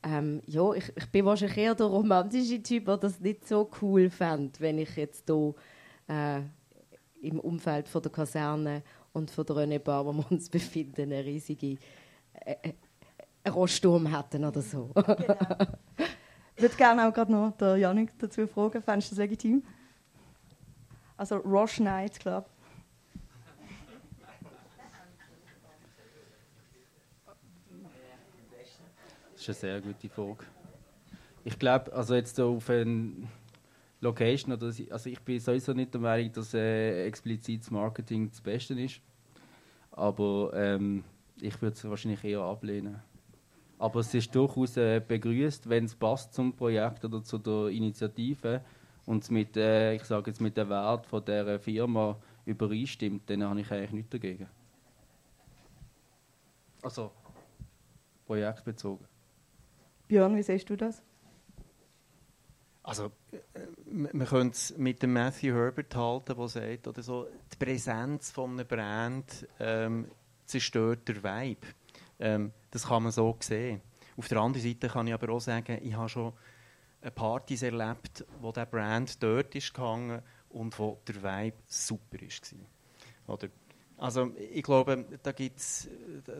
[0.01, 4.09] Ähm, ja, ich, ich bin wahrscheinlich eher der romantische Typ, der das nicht so cool
[4.09, 5.53] fände, wenn ich jetzt hier
[6.07, 6.39] äh,
[7.21, 11.25] im Umfeld von der Kaserne und von der René Bar, wo wir uns befinden, eine
[11.25, 11.77] riesige
[12.45, 12.73] äh, äh,
[13.43, 14.91] hätten oder so.
[14.93, 16.05] Genau.
[16.55, 18.81] Ich würde gerne auch gerade noch der Janik dazu fragen.
[18.81, 19.61] Fändest du das legitim?
[21.17, 22.49] Also Roche Night Club.
[29.33, 30.45] Das ist eine sehr gute Frage.
[31.43, 33.11] Ich glaube, also jetzt auf eine
[34.01, 38.79] Location, oder, also ich bin sowieso nicht der Meinung, dass äh, explizites Marketing das Beste
[38.79, 39.01] ist.
[39.91, 41.03] Aber ähm,
[41.39, 43.01] ich würde es wahrscheinlich eher ablehnen.
[43.77, 48.61] Aber es ist durchaus äh, begrüßt, wenn es passt zum Projekt oder zu der Initiative
[49.05, 53.43] und es mit, äh, ich sage jetzt mit dem Wert von der Firma übereinstimmt, dann
[53.43, 54.47] habe ich eigentlich nichts dagegen.
[56.81, 57.11] Also
[58.25, 59.07] projektbezogen.
[60.07, 61.01] Björn, wie siehst du das?
[62.83, 63.39] Also, äh,
[63.91, 68.51] man könnte es mit dem Matthew Herbert halten, der sagt, oder so, die Präsenz von
[68.51, 70.07] einem Brand ähm,
[70.45, 71.65] zerstört der Vibe.
[72.19, 73.81] Ähm, das kann man so sehen.
[74.17, 76.33] Auf der anderen Seite kann ich aber auch sagen, ich habe schon
[77.13, 83.35] Partys erlebt, wo der Brand dort ist gegangen und wo der Vibe super war.
[83.35, 83.47] Oder?
[83.97, 85.87] Also ich glaube, da gibt es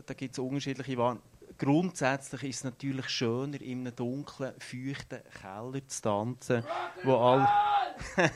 [0.04, 1.20] da gibt's unterschiedliche Waren.
[1.58, 6.64] Grundsätzlich ist es natürlich schöner, in einem dunklen, feuchten Keller zu tanzen,
[7.02, 7.48] wo all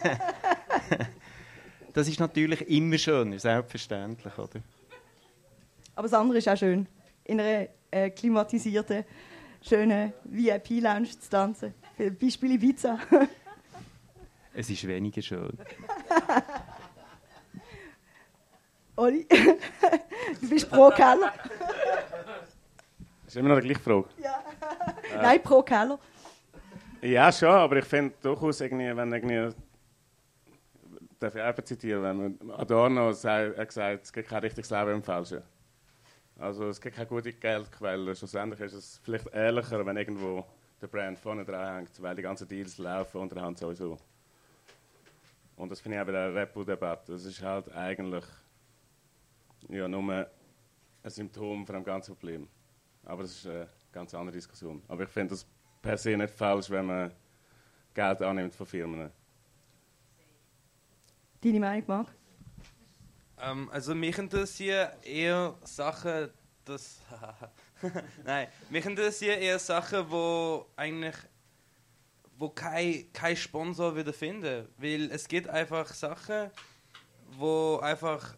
[1.93, 4.61] Das ist natürlich immer schöner, selbstverständlich, oder?
[5.97, 6.87] Aber das andere ist auch schön
[7.25, 9.05] in einer äh, klimatisierten,
[9.63, 11.75] schönen VIP-Lounge zu tanzen.
[12.21, 12.99] Beispiel Ibiza.
[14.55, 15.59] es ist weniger schön.
[18.97, 19.27] Oli,
[20.41, 21.33] du bist pro Keller.
[23.25, 24.09] Das ist immer noch die gleiche Frage.
[24.23, 24.43] Ja.
[25.23, 25.99] Nein, pro Keller.
[27.01, 29.55] Ja, schon, aber ich finde durchaus irgendwie, wenn irgendwie,
[31.19, 35.03] darf ich einfach zitieren, wenn Adorno sagt, er gesagt, es gibt kein richtiges Leben im
[35.03, 35.43] Falschen.
[36.41, 38.17] Also es gibt keine gute Geldquelle.
[38.17, 40.43] Schlussendlich ist es vielleicht ehrlicher, wenn irgendwo
[40.81, 43.99] der Brand vorne dran hängt, weil die ganzen Deals laufen unterhand sowieso.
[45.57, 47.13] Und das finde ich auch bei der Repo-Debatte.
[47.13, 48.25] Das ist halt eigentlich
[49.69, 50.13] ja, nur
[51.03, 52.49] ein Symptom von einem ganzen Problem.
[53.05, 54.83] Aber das ist eine ganz andere Diskussion.
[54.89, 55.47] Aber ich finde das
[55.83, 57.13] per se nicht falsch, wenn man
[57.93, 59.11] Geld annimmt von Firmen.
[61.43, 62.20] Deine Meinung, Marc?
[63.43, 66.31] Ähm, also mich interessieren eher Sachen,
[66.65, 67.01] das...
[68.25, 71.17] Nein, mich interessieren eher Sachen, wo eigentlich
[72.41, 74.67] wo kein, kein Sponsor wieder finden.
[74.79, 76.51] Weil es gibt einfach Sachen,
[77.33, 78.35] wo einfach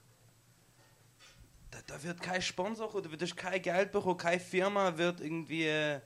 [1.70, 6.00] da, da wird kein Sponsor da wird kein Geld bekommen, keine Firma wird irgendwie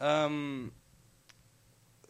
[0.00, 0.72] ähm,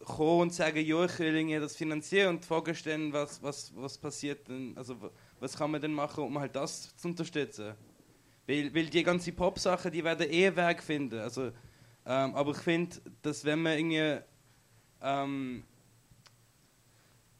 [0.04, 3.98] kommen und sagen, ja, ich will das finanzieren und die Frage stellen, was, was, was
[3.98, 7.74] passiert denn, also was kann man denn machen, um halt das zu unterstützen.
[8.46, 11.18] Weil, weil die ganzen Pop-Sachen, die werden eh Weg finden.
[11.18, 11.52] Also,
[12.06, 14.20] ähm, aber ich finde, dass wenn man irgendwie
[15.04, 15.64] ähm,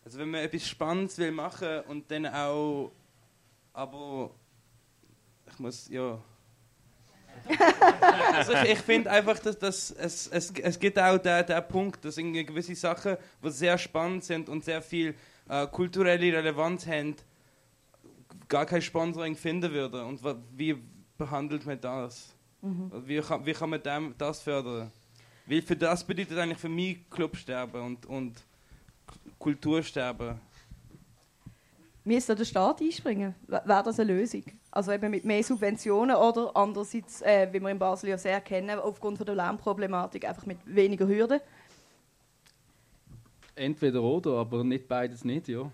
[0.05, 2.93] also wenn man etwas Spannendes will machen und dann auch
[3.73, 4.31] aber
[5.47, 6.23] ich muss ja
[8.33, 12.03] also ich, ich finde einfach, dass, dass es, es, es gibt auch der, der Punkt,
[12.05, 15.15] dass irgendwie gewisse Sachen, die sehr spannend sind und sehr viel
[15.49, 17.17] äh, kulturelle Relevanz haben,
[18.49, 20.05] gar kein Sponsoring finden würde.
[20.05, 20.21] Und
[20.57, 20.77] wie
[21.17, 22.35] behandelt man das?
[22.63, 22.91] Mhm.
[23.07, 24.91] Wie, kann, wie kann man dem, das fördern?
[25.47, 28.43] Weil für das bedeutet eigentlich für mich Clubsterben und, und
[29.39, 30.41] Kultursterben.
[32.05, 33.35] Müsste der Staat einspringen?
[33.47, 34.45] Wäre das eine Lösung?
[34.71, 38.79] Also eben mit mehr Subventionen oder andererseits, äh, wie wir in Basel ja sehr kennen,
[38.79, 41.41] aufgrund von der Lärmproblematik einfach mit weniger Hürden?
[43.55, 45.71] Entweder oder, aber nicht beides nicht, ja.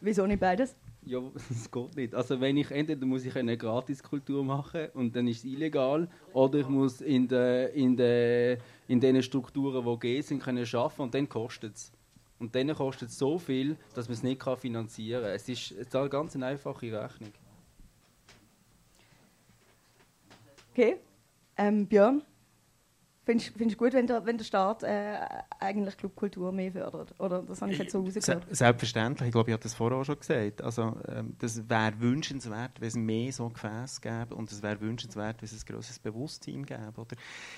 [0.00, 0.74] Wieso nicht beides?
[1.08, 2.14] Ja, es geht nicht.
[2.14, 6.58] Also wenn ich entweder muss ich eine Gratiskultur machen und dann ist es illegal, oder
[6.58, 11.14] ich muss in den in de, in den Strukturen, die gehen sind, können schaffen und
[11.14, 11.92] dann kostet es.
[12.38, 15.32] Und dann kostet es so viel, dass man es nicht finanzieren kann.
[15.32, 17.32] Es ist, eine ganz einfache Rechnung.
[20.72, 20.96] Okay.
[21.56, 22.22] Ähm, Björn?
[23.28, 25.18] Findest du gut, wenn der, wenn der Staat äh,
[25.60, 27.14] eigentlich Clubkultur mehr fördert?
[27.18, 28.46] Oder das habe ich jetzt so rausgehört?
[28.50, 30.62] Selbstverständlich, ich glaube, ich habe das vorher auch schon gesagt.
[30.62, 35.42] Also, ähm, das wäre wünschenswert, wenn es mehr so Gefäße gäbe und es wäre wünschenswert,
[35.42, 36.94] wenn es ein grosses Bewusstsein gäbe.
[36.96, 37.16] Oder?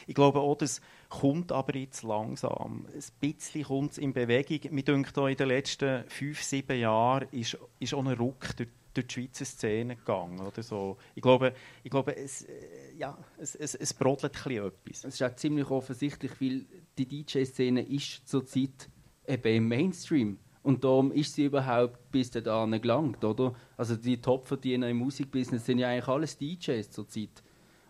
[0.09, 2.87] Ich glaube auch, das kommt aber jetzt langsam.
[2.93, 4.75] Ein bisschen kommt es in Bewegung.
[4.75, 9.07] Mir denkt in den letzten fünf, sieben Jahren ist, ist auch ein Ruck durch durch
[9.07, 10.41] die Schweizer Szene gegangen.
[10.41, 10.97] Oder so.
[11.15, 15.05] Ich glaube, ich glaube es, äh, ja, es, es, es brodelt etwas.
[15.05, 16.67] Es ist auch ziemlich offensichtlich, weil
[16.99, 18.89] die DJ-Szene ist zurzeit
[19.27, 20.39] eben im Mainstream.
[20.63, 23.55] Und darum ist sie überhaupt bis dahin gelangt, oder?
[23.77, 27.43] Also die Topverdiener im Musikbusiness sind ja eigentlich alles DJs zurzeit.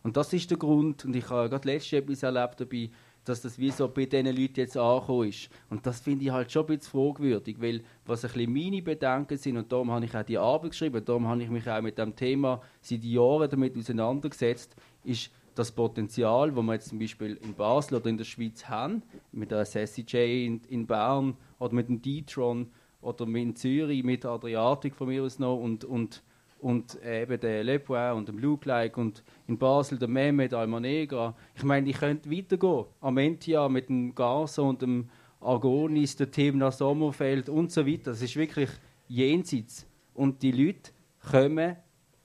[0.02, 2.90] Und das ist der Grund, und ich habe gerade letztes Jahr etwas erlebt dabei,
[3.30, 5.48] dass das wie so bei diesen Leuten jetzt angekommen ist.
[5.70, 9.38] Und das finde ich halt schon ein bisschen fragwürdig, weil was ein bisschen meine Bedenken
[9.38, 11.96] sind, und darum habe ich auch die Arbeit geschrieben, darum habe ich mich auch mit
[11.96, 14.74] dem Thema seit Jahren damit auseinandergesetzt,
[15.04, 19.02] ist das Potenzial, das wir jetzt zum Beispiel in Basel oder in der Schweiz haben,
[19.30, 22.68] mit der Sassy J in, in Bern oder mit dem D-Tron
[23.00, 26.22] oder in Zürich mit Adriatic von mir aus noch und, und
[26.60, 31.34] und eben der Le Point und dem Luke Like und in Basel der Mehmet Almanegra.
[31.54, 32.84] Ich meine, ich könnte weitergehen.
[33.00, 35.08] Amentia mit dem Garso und dem
[35.40, 38.10] Argonis, der Thema Sommerfeld und so weiter.
[38.10, 38.70] Das ist wirklich
[39.08, 39.86] jenseits.
[40.14, 40.92] Und die Leute
[41.30, 41.76] kommen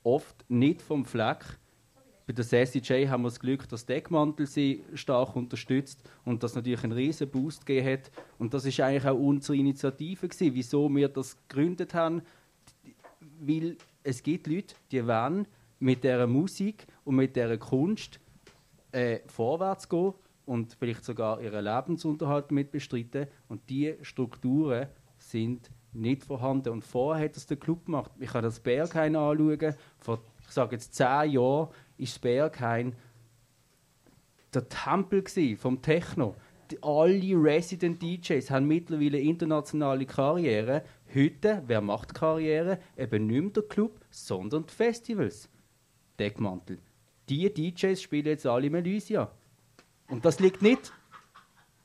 [0.03, 1.43] oft nicht vom Fleck.
[2.27, 6.55] Bei der Sassy J haben wir das Glück, dass Deckmantel sie stark unterstützt und das
[6.55, 8.11] natürlich einen riesen Boost gegeben hat.
[8.39, 12.23] Und das ist eigentlich auch unsere Initiative gewesen, wieso wir das gegründet haben,
[13.39, 15.47] weil es gibt Leute, die wollen
[15.79, 18.19] mit dieser Musik und mit dieser Kunst
[18.91, 20.13] äh, vorwärts gehen
[20.45, 23.27] und vielleicht sogar ihren Lebensunterhalt mit bestreiten.
[23.49, 24.87] Und diese Strukturen
[25.17, 26.69] sind nicht vorhanden.
[26.69, 28.11] Und vorher hat es der Club gemacht.
[28.19, 29.75] Ich kann das Berghain anschauen.
[29.97, 32.93] Vor, ich sage jetzt zehn Jahren ist das Berghain
[34.53, 35.23] der Tempel
[35.57, 36.35] vom Techno.
[36.69, 40.83] Die, alle Resident DJs haben mittlerweile internationale Karriere
[41.13, 42.79] Heute, wer macht Karriere?
[42.97, 45.49] Eben nicht mehr der Club, sondern die Festivals.
[46.19, 46.79] Deckmantel.
[47.29, 49.31] Die DJs spielen jetzt alle Melusia.
[50.09, 50.93] Und das liegt nicht,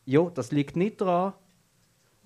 [0.04, 1.34] ja, das liegt nicht daran,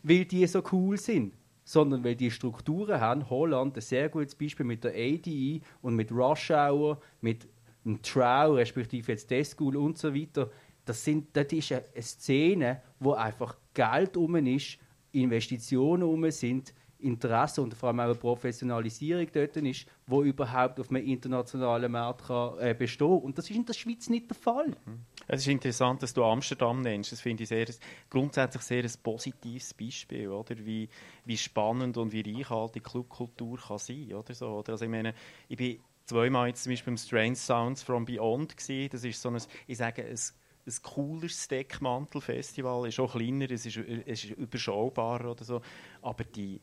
[0.02, 1.34] weil die so cool sind,
[1.64, 3.28] sondern weil die Strukturen haben.
[3.30, 7.48] Holland ein sehr gutes Beispiel mit der ADE und mit Rush Hour, mit
[7.84, 10.50] dem Trow, respektive jetzt Deschool und so weiter.
[10.84, 14.78] Das, sind, das ist eine Szene, wo einfach Geld um ist,
[15.12, 16.74] Investitionen um sind,
[17.04, 22.26] Interesse und vor allem auch eine Professionalisierung dort ist, wo überhaupt auf einem internationalen Markt
[22.26, 23.18] kann, äh, bestehen.
[23.18, 24.68] Und das ist in der Schweiz nicht der Fall.
[24.68, 25.00] Mhm.
[25.26, 27.12] Es ist interessant, dass du Amsterdam nennst.
[27.12, 27.66] Das finde ich sehr,
[28.10, 30.54] grundsätzlich sehr ein positives Beispiel, oder?
[30.64, 30.88] Wie,
[31.24, 34.48] wie spannend und wie reichhaltig Clubkultur kann sein oder so.
[34.48, 34.72] Oder?
[34.72, 35.14] Also ich meine,
[35.48, 38.88] ich bin zweimal jetzt zum Beispiel beim Strange Sounds from Beyond gewesen.
[38.90, 40.18] Das ist so ein, ich sage, ein
[40.66, 45.60] ein cooleres Deckmantelfestival, ist auch kleiner, es ist, es ist überschaubarer oder so,
[46.02, 46.60] aber die,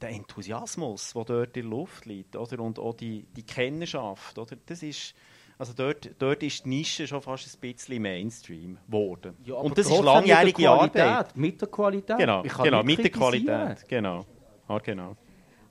[0.00, 2.60] der Enthusiasmus, der dort in der Luft liegt, oder?
[2.60, 4.56] und auch die, die Kennerschaft, oder?
[4.66, 5.14] das ist...
[5.60, 9.36] Also dort, dort ist die Nische schon fast ein bisschen Mainstream geworden.
[9.44, 11.36] Ja, und das ist langjährige Arbeit.
[11.36, 12.16] Mit der Qualität.
[12.16, 13.88] Genau, genau mit der Qualität.
[13.88, 14.24] Genau.
[14.68, 15.16] Ja, genau.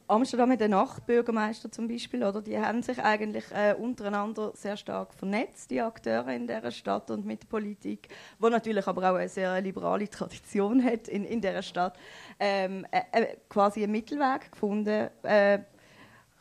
[0.10, 2.41] Amsterdam mit den Nachtbürgermeister zum Beispiel, oder?
[2.41, 7.26] Die haben sich eigentlich äh, untereinander sehr stark vernetzt, die Akteure in der Stadt und
[7.26, 8.08] mit der Politik,
[8.39, 11.97] wo natürlich aber auch eine sehr liberale Tradition hat in, in der Stadt,
[12.39, 15.10] ähm, äh, äh, quasi einen Mittelweg gefunden.
[15.24, 15.60] Äh,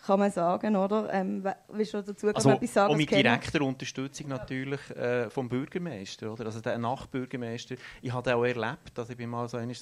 [0.06, 1.12] kann man sagen, oder?
[1.12, 2.92] Ähm, willst du dazu also, etwas sagen?
[2.92, 6.46] Und mit direkter Unterstützung natürlich äh, vom Bürgermeister, oder?
[6.46, 7.74] Also der Nachbürgermeister.
[8.02, 9.74] Ich habe auch erlebt, dass ich bin mal so einem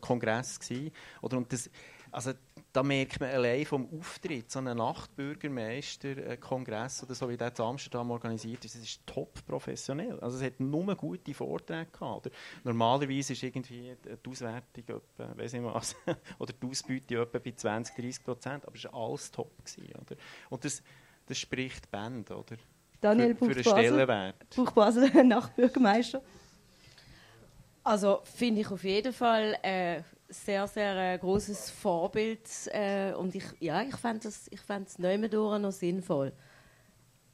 [0.00, 1.36] Kongress war, oder?
[1.36, 1.68] Und das,
[2.10, 2.32] also
[2.72, 8.10] da merkt man allein vom Auftritt, so ein Nachtbürgermeister-Kongress oder so, wie der in Amsterdam
[8.10, 10.18] organisiert ist, das ist top professionell.
[10.20, 12.26] Also es hat nur gute Vorträge gehabt.
[12.26, 12.34] Oder?
[12.64, 15.96] Normalerweise ist irgendwie die Auswertung etwa, weiss ich was,
[16.38, 19.50] oder die Ausbeute etwa bei 20, 30 Prozent, aber es war alles top.
[19.64, 20.16] Gewesen, oder?
[20.50, 20.82] Und das,
[21.26, 22.56] das spricht Band, oder?
[23.00, 24.54] Daniel für, für einen Stellenwert.
[24.54, 26.20] Buchbasel, Nachbürgermeister.
[27.82, 33.44] Also finde ich auf jeden Fall äh, sehr, sehr äh, großes Vorbild äh, und ich,
[33.60, 36.32] ja, ich fände es ich fänd's noch sinnvoll.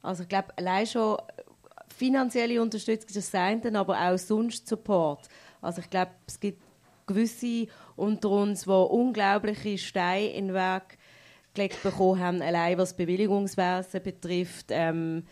[0.01, 1.17] Also ich glaube, allein schon
[1.95, 5.27] finanzielle Unterstützung ist das eine, aber auch sonst Support.
[5.61, 6.61] Also ich glaube, es gibt
[7.07, 10.97] gewisse unter uns, die unglaubliche Steine in den Weg
[11.53, 14.67] gelegt bekommen haben, allein was Bewilligungswesen betrifft.
[14.69, 15.23] Ähm,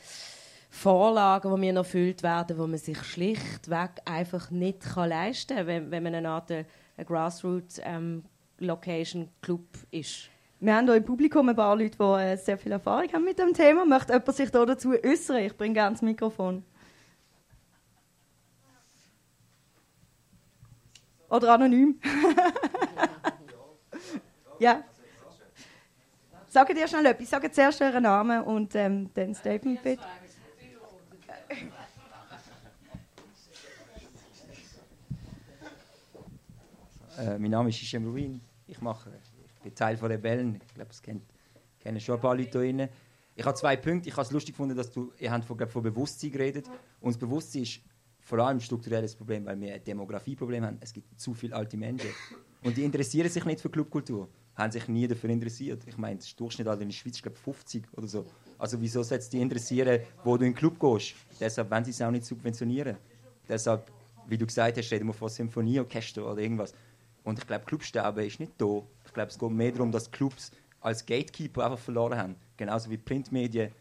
[0.70, 5.92] Vorlagen, die mir erfüllt werden, wo man sich schlichtweg einfach nicht kann leisten kann, wenn,
[5.92, 6.52] wenn man eine Art
[6.98, 10.30] äh, ein Grassroots-Location-Club ähm, ist.
[10.60, 13.38] Wir haben hier im Publikum ein paar Leute, die äh, sehr viel Erfahrung haben mit
[13.38, 13.86] dem Thema.
[13.86, 15.38] Möchte jemand sich da dazu äußern?
[15.38, 16.64] Ich bringe gerne das Mikrofon.
[21.30, 22.00] Oder anonym?
[24.60, 24.84] ja.
[26.48, 27.30] Sagt dir schnell etwas.
[27.30, 30.04] Sagt zuerst euren Namen und ähm, dann Statement bitte.
[37.18, 38.42] Äh, mein Name ist Hisham Ruin.
[38.68, 39.12] Ich, mache,
[39.56, 40.60] ich bin Teil von Rebellen.
[40.68, 41.24] Ich glaube, das kennt,
[41.80, 42.90] kennen schon ein paar Leute hier
[43.36, 44.10] Ich habe zwei Punkte.
[44.10, 46.70] Ich habe es lustig gefunden, dass du, ihr habt von, glaub, von Bewusstsein geredet.
[47.02, 47.82] Und das Bewusstsein ist
[48.20, 50.78] vor allem ein strukturelles Problem, weil wir ein Demografieproblem haben.
[50.80, 52.10] Es gibt zu viele alte Menschen.
[52.64, 54.30] Und die interessieren sich nicht für Clubkultur.
[54.56, 55.84] Haben sich nie dafür interessiert.
[55.86, 58.26] Ich meine, das Durchschnittsalter in der Schweiz ist glaube 50 oder so.
[58.58, 61.16] Also wieso soll es die interessieren, wo du in den Club gehst?
[61.40, 62.98] Deshalb wollen sie es auch nicht subventionieren.
[63.50, 63.92] Deshalb,
[64.28, 66.74] wie du gesagt hast, reden wir von Symphonieorchester oder irgendwas.
[67.24, 68.84] Und ich glaube, Clubsterben ist nicht da.
[69.06, 70.52] Ich glaube, es geht mehr darum, dass Clubs
[70.82, 72.36] als Gatekeeper einfach verloren haben.
[72.58, 73.72] Genauso wie Printmedien.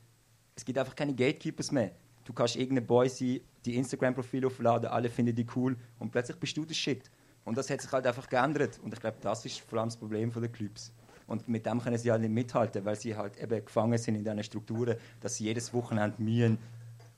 [0.54, 1.92] Es gibt einfach keine Gatekeepers mehr.
[2.24, 6.56] Du kannst irgendeine Boy sein, die Instagram-Profile aufladen, alle finden die cool und plötzlich bist
[6.56, 7.10] du der Shit.
[7.44, 8.78] Und das hat sich halt einfach geändert.
[8.82, 10.92] Und ich glaube, das ist vor allem das Problem der Clubs.
[11.26, 14.24] Und mit dem können sie halt nicht mithalten, weil sie halt eben gefangen sind in
[14.24, 16.58] diesen Strukturen, dass sie jedes Wochenende mühen,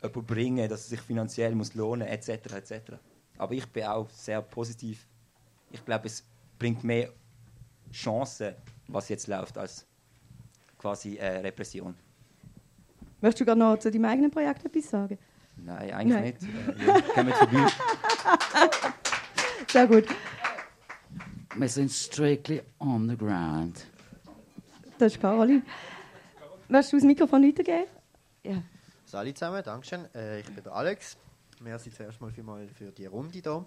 [0.02, 2.28] jemanden bringen, dass es sich finanziell muss lohnen etc.
[2.54, 2.92] etc.
[3.36, 5.06] Aber ich bin auch sehr positiv
[5.74, 6.24] ich glaube, es
[6.58, 7.10] bringt mehr
[7.92, 8.54] Chancen,
[8.86, 9.84] was jetzt läuft, als
[10.78, 11.94] quasi äh, Repression.
[13.20, 15.18] Möchtest du gerade noch zu deinem eigenen Projekt etwas sagen?
[15.56, 16.24] Nein, eigentlich Nein.
[16.24, 16.80] nicht.
[16.80, 17.66] Äh, ja, kommen vorbei.
[19.68, 20.04] Sehr gut.
[21.56, 23.86] Wir sind strictly on the ground.
[24.98, 25.62] Das ist Caroline.
[26.68, 27.86] Möchtest du das Mikrofon weitergeben?
[28.44, 28.62] Ja.
[29.06, 30.06] Salut zusammen, Dankeschön.
[30.14, 31.16] Äh, ich bin der Alex.
[31.60, 33.66] Merci zuerst mal für die Runde hier.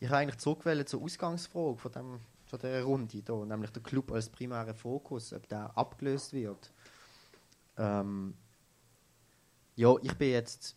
[0.00, 4.12] Ich habe eigentlich zurückwählen zur Ausgangsfrage von, dem, von dieser Runde hier, nämlich der Club
[4.12, 6.72] als primärer Fokus, ob der abgelöst wird.
[7.76, 8.34] Ähm,
[9.74, 10.76] ja, ich bin jetzt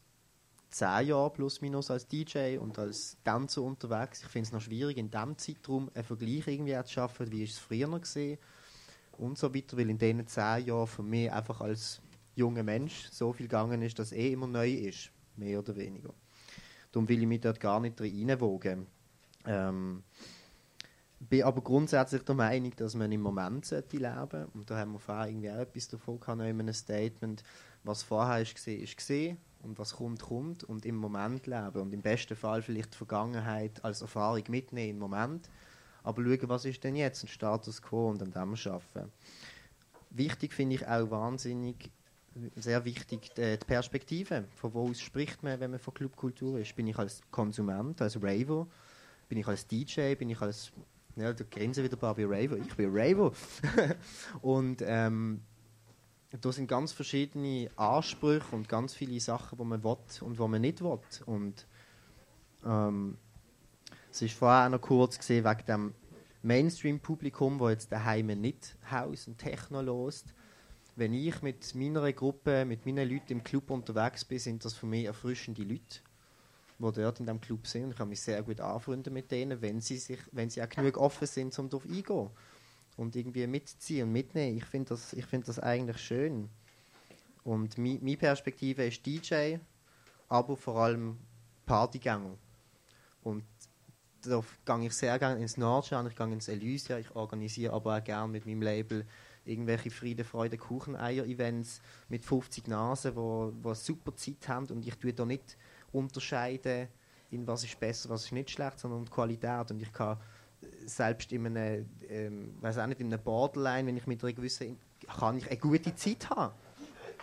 [0.72, 4.24] zehn Jahre plus minus als DJ und als Tänzer unterwegs.
[4.24, 7.51] Ich finde es noch schwierig, in diesem Zeitraum einen Vergleich irgendwie zu schaffen, wie ich
[7.51, 8.39] es früher gesehen
[9.17, 12.01] und so weiter, weil in diesen zehn Jahren für mich einfach als
[12.36, 16.13] junger Mensch so viel gegangen ist, dass eh immer neu ist, mehr oder weniger.
[16.91, 18.88] Darum will ich mich dort gar nicht reinwogen.
[19.46, 20.04] Ähm,
[21.30, 25.00] bin aber grundsätzlich der Meinung, dass man im Moment sollte leben Und da haben wir
[25.00, 27.44] vorher irgendwie auch etwas davon gehabt, in einem Statement.
[27.84, 30.64] Was vorher ist gesehen, ist gesehen und was kommt, kommt.
[30.64, 31.82] Und im Moment leben.
[31.82, 35.50] Und im besten Fall vielleicht die Vergangenheit als Erfahrung mitnehmen im Moment.
[36.04, 39.12] Aber schauen, was ist denn jetzt ein Status quo und an dem arbeiten.
[40.10, 41.92] Wichtig finde ich auch wahnsinnig,
[42.56, 44.46] sehr wichtig, die Perspektive.
[44.56, 46.76] Von wo aus spricht man, wenn man von Clubkultur ist?
[46.76, 48.68] Bin ich als Konsument, als Raver?
[49.32, 50.16] Bin ich als DJ?
[50.16, 50.74] Bin ich als
[51.16, 52.58] ja, da grinsen wieder Barbie Raver.
[52.58, 53.32] Ich bin Raver.
[54.42, 55.40] und ähm,
[56.42, 60.60] da sind ganz verschiedene Ansprüche und ganz viele Sachen, die man will und die man
[60.60, 61.00] nicht will.
[61.28, 61.66] Und
[62.66, 63.18] ähm,
[64.12, 65.94] es ist vorher auch noch kurz gesehen wegen dem
[66.42, 70.34] Mainstream-Publikum, wo jetzt daheim nicht Haus und Techno lost.
[70.98, 74.88] Wenn ich mit meiner Gruppe, mit meinen Leuten im Club unterwegs bin, sind das für
[74.88, 76.02] mich erfrischende Leute
[76.82, 77.92] die dort in diesem Club sind.
[77.92, 80.98] Ich kann mich sehr gut anfreunden mit denen, wenn sie, sich, wenn sie auch genug
[80.98, 82.30] offen sind, um darauf eingehen
[82.98, 84.58] und irgendwie mitziehen und mitnehmen.
[84.58, 86.50] Ich finde das, find das eigentlich schön.
[87.44, 89.58] Und meine Perspektive ist DJ,
[90.30, 91.18] aber vor allem
[91.66, 92.38] Partygänger.
[93.24, 93.44] Und
[94.22, 98.04] da gehe ich sehr gerne ins Nordschan, ich gehe ins Elysia, ich organisiere aber auch
[98.04, 99.06] gerne mit meinem Label
[99.46, 105.14] irgendwelche Friede, Freude, Kucheneier-Events mit 50 Nasen, wo, wo super Zeit haben und ich tue
[105.14, 105.58] da nicht
[105.92, 106.88] unterscheiden,
[107.32, 109.72] in was ist besser, was ist nicht schlecht, sondern die Qualität.
[109.72, 110.18] Und ich kann
[110.86, 114.78] selbst in einem, ähm, weiß auch nicht, in einem Borderline, wenn ich mit einer gewissen,
[115.18, 116.54] kann ich eine gute Zeit haben.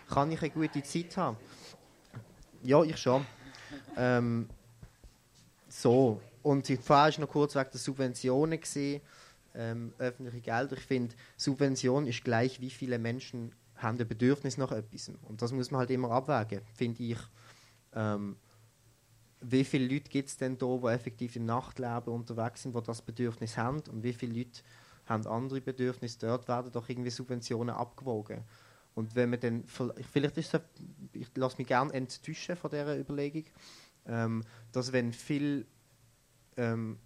[0.08, 1.36] Kann ich eine gute Zeit haben?
[2.62, 3.24] Ja, ich schon.
[3.96, 4.48] Ähm,
[5.68, 6.20] so.
[6.42, 9.02] Und vorher war noch kurz wegen der Subventionen gesehen,
[9.54, 10.76] ähm, öffentliche Gelder.
[10.76, 15.10] Ich finde, Subvention ist gleich, wie viele Menschen haben ein Bedürfnis nach etwas.
[15.28, 17.18] Und das muss man halt immer abwägen, finde ich.
[17.94, 18.36] Ähm,
[19.40, 23.02] wie viele Leute gibt es denn da, die effektiv im Nachtleben unterwegs sind, die das
[23.02, 24.60] Bedürfnis haben und wie viele Leute
[25.06, 28.42] haben andere Bedürfnisse, dort werden doch irgendwie Subventionen abgewogen.
[28.94, 30.60] Und wenn man dann, vielleicht ist es,
[31.12, 33.44] ich lasse mich gerne enttäuschen von dieser Überlegung,
[34.06, 35.66] ähm, dass wenn viel,
[36.56, 36.98] ähm,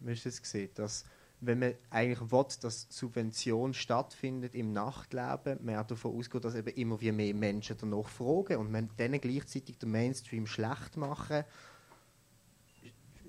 [0.00, 1.04] wie ist das gesehen, dass
[1.46, 7.00] wenn man eigentlich will, dass Subvention stattfindet im Nachtleben, man davon ausgeht, dass eben immer
[7.00, 11.44] wie mehr Menschen danach fragen und man dann gleichzeitig den Mainstream schlecht machen,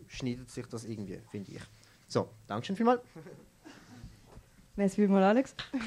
[0.07, 1.61] schneidet sich das irgendwie, finde ich.
[2.07, 3.01] So, danke schön vielmals.
[4.76, 5.55] Merci vielmals, Alex.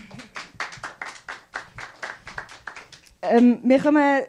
[3.22, 4.24] ähm, wir kommen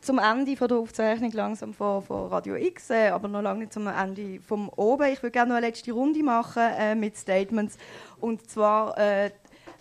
[0.00, 3.72] zum Ende von der Aufzeichnung langsam von, von Radio X, äh, aber noch lange nicht
[3.72, 5.12] zum Ende vom Oben.
[5.12, 7.76] Ich würde gerne noch eine letzte Runde machen äh, mit Statements.
[8.20, 9.30] Und zwar äh,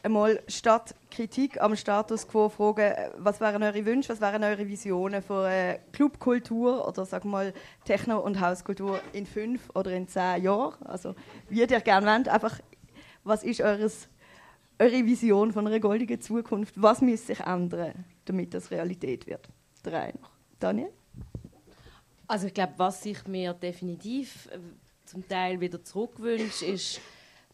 [0.03, 4.67] einmal statt Kritik am Status quo fragen, äh, was wären eure Wünsche, was wären eure
[4.67, 7.53] Visionen für äh, Clubkultur oder sag mal
[7.85, 10.81] Techno- und Hauskultur in fünf oder in zehn Jahren?
[10.85, 11.15] Also
[11.49, 12.59] wie ihr gerne wollt, einfach
[13.23, 14.07] was ist eures,
[14.79, 16.81] eure Vision von einer goldenen Zukunft?
[16.81, 19.49] Was muss sich ändern, damit das Realität wird?
[19.81, 20.31] Drei noch.
[20.59, 20.91] Daniel?
[22.27, 24.59] Also ich glaube, was ich mir definitiv äh,
[25.05, 27.01] zum Teil wieder zurückwünsche, ist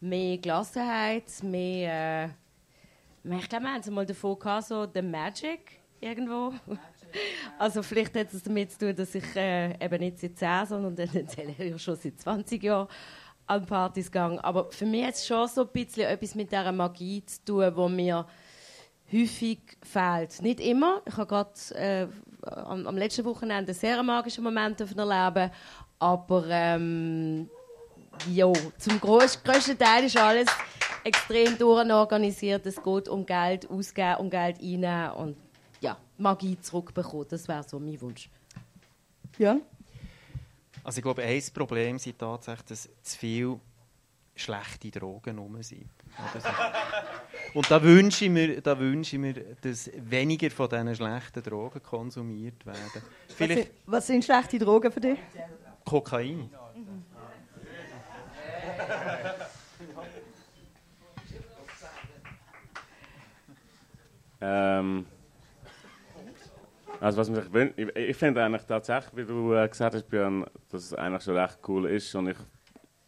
[0.00, 2.34] mehr Gelassenheit, mehr,
[3.24, 6.52] äh, ich glaube, wir haben es mal davon gehabt, so the Magic irgendwo.
[7.58, 10.96] Also vielleicht hat es damit zu tun, dass ich äh, eben nicht seit 10, sondern
[10.96, 12.88] tendenziell schon seit 20 Jahren
[13.46, 14.44] an Partys gehe.
[14.44, 17.76] Aber für mich hat es schon so ein bisschen etwas mit dieser Magie zu tun,
[17.76, 18.26] wo mir
[19.12, 20.42] häufig fehlt.
[20.42, 21.02] Nicht immer.
[21.06, 22.06] Ich habe gerade äh,
[22.42, 25.50] am, am, letzten Wochenende einen sehr magischen Moment erleben
[25.98, 27.48] aber ähm,
[28.30, 30.48] ja, zum größten Teil ist alles
[31.04, 32.66] extrem durchorganisiert.
[32.66, 35.36] Es geht um Geld ausgeben, um Geld einnehmen und
[35.80, 37.26] ja, Magie zurückbekommen.
[37.28, 38.28] Das wäre so mein Wunsch.
[39.38, 39.56] Ja?
[40.82, 43.60] Also ich glaube, ein Problem ist tatsächlich, dass zu viel
[44.34, 45.90] schlechte Drogen rum sind.
[47.56, 49.32] Und da wünsche ich mir, da wünsche ich mir
[49.62, 53.02] dass weniger von diesen schlechten Drogen konsumiert werden.
[53.38, 55.18] Was sind, was sind schlechte Drogen für dich?
[55.82, 56.50] Kokain.
[64.42, 65.06] ähm,
[67.00, 70.84] also was mich ich, ich finde eigentlich tatsächlich, wie du äh, gesagt hast, Björn, dass
[70.84, 72.36] es eigentlich schon recht cool ist und ich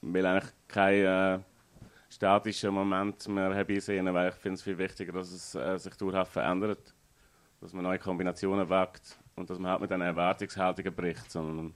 [0.00, 1.38] will eigentlich keinen äh,
[2.10, 6.32] statischen Moment mehr herbeisehen, weil ich finde es viel wichtiger, dass es äh, sich dauerhaft
[6.32, 6.94] verändert,
[7.60, 11.74] dass man neue Kombinationen wagt und dass man halt mit einer Erwartungshaltung bricht, sondern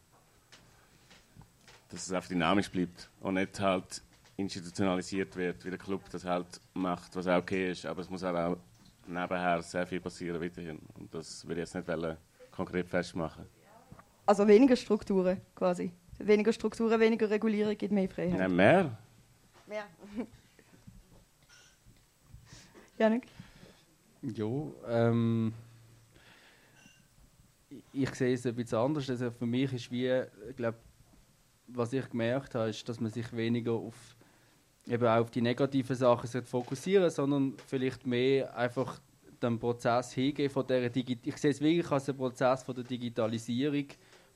[1.91, 4.03] dass es einfach dynamisch bleibt und nicht halt
[4.37, 8.22] institutionalisiert wird, wie der Club das halt macht, was auch okay ist, aber es muss
[8.22, 8.57] halt auch
[9.07, 12.16] nebenher sehr viel passieren weiterhin und das will ich jetzt nicht
[12.51, 13.45] konkret festmachen.
[14.24, 15.93] Also weniger Strukturen quasi?
[16.18, 18.39] Weniger Strukturen, weniger Regulierung gibt mehr Freiheit.
[18.39, 18.99] Nein, mehr.
[19.73, 19.87] Mehr.
[22.99, 23.23] Janik?
[24.20, 24.47] Ja,
[24.87, 25.55] ähm,
[27.91, 29.09] ich sehe es ein bisschen anders.
[29.09, 30.77] Also für mich ist wie, ich glaube,
[31.68, 33.95] was ich gemerkt habe, ist, dass man sich weniger auf,
[34.87, 39.01] eben auch auf die negativen Sachen sollte fokussieren sondern vielleicht mehr einfach
[39.43, 42.85] den Prozess hingehen von der Digi Ich sehe es wirklich als einen Prozess von der
[42.85, 43.87] Digitalisierung,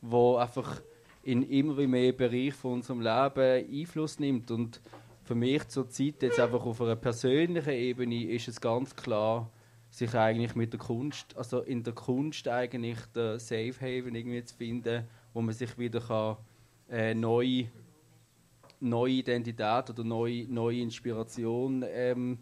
[0.00, 0.80] wo einfach
[1.24, 4.80] in immer mehr Bereich von unserem Leben Einfluss nimmt und
[5.26, 9.50] für mich zurzeit jetzt einfach auf einer persönlichen Ebene ist es ganz klar,
[9.90, 14.54] sich eigentlich mit der Kunst, also in der Kunst eigentlich der Safe Haven irgendwie zu
[14.54, 15.04] finden,
[15.34, 16.36] wo man sich wieder kann,
[16.88, 17.68] äh, neue,
[18.78, 22.38] neue Identität oder neue, neue Inspiration ähm,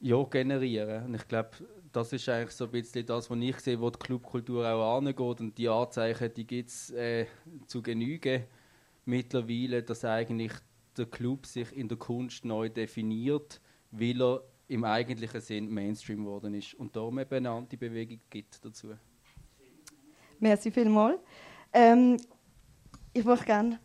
[0.00, 1.06] ja, generieren.
[1.06, 1.50] Und ich glaube,
[1.92, 5.40] das ist eigentlich so ein bisschen das, was ich sehe, wo die Clubkultur auch angeht.
[5.40, 7.26] Und die Anzeichen, die gibt es äh,
[7.66, 8.44] zu genügen
[9.04, 10.52] mittlerweile, dass eigentlich
[10.98, 16.54] der Club sich in der Kunst neu definiert, weil er im eigentlichen Sinn Mainstream geworden
[16.54, 16.74] ist.
[16.74, 18.88] Und darum eben eine Anti-Bewegung gibt dazu.
[20.38, 21.18] Merci vielmals.
[21.72, 22.18] Ähm,
[23.12, 23.80] ich möchte gerne.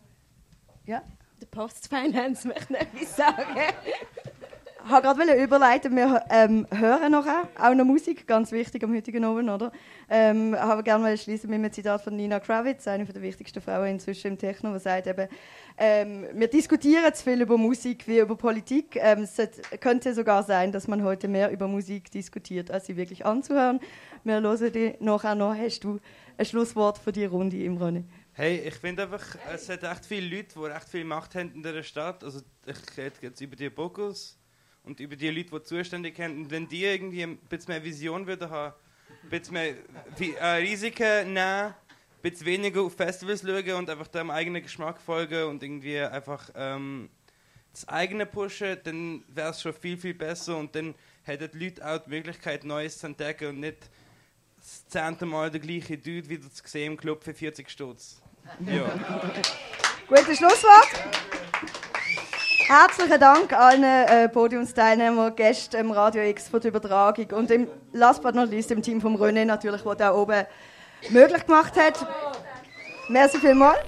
[0.86, 1.02] Ja?
[1.40, 3.58] Der Post Finance möchte noch etwas sagen.
[4.86, 9.48] Wollte gerade überleiten, wir ähm, hören nachher auch noch Musik, ganz wichtig am heutigen Abend,
[9.48, 9.72] oder?
[10.10, 14.32] Ähm, habe gerne schließen mit einem Zitat von Nina Kravitz, eine der wichtigsten Frauen inzwischen
[14.32, 15.28] im Techno, die sagt eben,
[15.78, 18.96] ähm, wir diskutieren zu viel über Musik wie über Politik.
[18.96, 19.38] Ähm, es
[19.80, 23.80] könnte sogar sein, dass man heute mehr über Musik diskutiert, als sie wirklich anzuhören.
[24.22, 25.56] Wir hören die nachher noch.
[25.56, 25.98] Hast du
[26.36, 28.10] ein Schlusswort für die Runde im Rennen?
[28.32, 31.62] Hey, ich finde einfach, es hat echt viele Leute, die echt viel Macht haben in
[31.62, 32.22] dieser Stadt.
[32.22, 34.38] Also ich rede jetzt über die Bocus
[34.84, 36.36] und über die Leute, die zuständig sind.
[36.36, 38.74] Und wenn die irgendwie ein bisschen mehr Vision würden haben,
[39.22, 39.74] ein bisschen mehr
[40.40, 41.74] äh, Risiken nehmen, ein
[42.22, 47.08] bisschen weniger auf Festivals schauen und einfach dem eigenen Geschmack folgen und irgendwie einfach ähm,
[47.72, 51.86] das eigene pushen, dann wäre es schon viel, viel besser und dann hätten die Leute
[51.86, 53.90] auch die Möglichkeit, Neues zu entdecken und nicht
[54.56, 58.22] das zehnte Mal der gleiche Dude wieder zu sehen im Club für 40 Stutz.
[58.66, 58.84] Ja.
[60.08, 60.88] Gutes Schlusswort.
[62.66, 68.22] Herzlichen Dank allen äh, Podiumsteilnehmern, Gästen im Radio X für die Übertragung und im last
[68.22, 70.46] but not least dem Team vom René natürlich, der da oben
[71.10, 72.06] möglich gemacht hat.
[73.10, 73.80] Merci vielmals.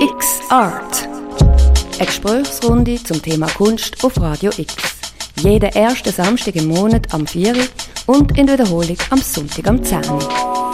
[0.00, 1.08] X Art.
[1.98, 4.76] Eine Gesprächsrunde zum Thema Kunst auf Radio X.
[5.36, 7.56] Jeden ersten Samstag im Monat am 4
[8.06, 10.69] und in Wiederholung am Sonntag am 10 Uhr.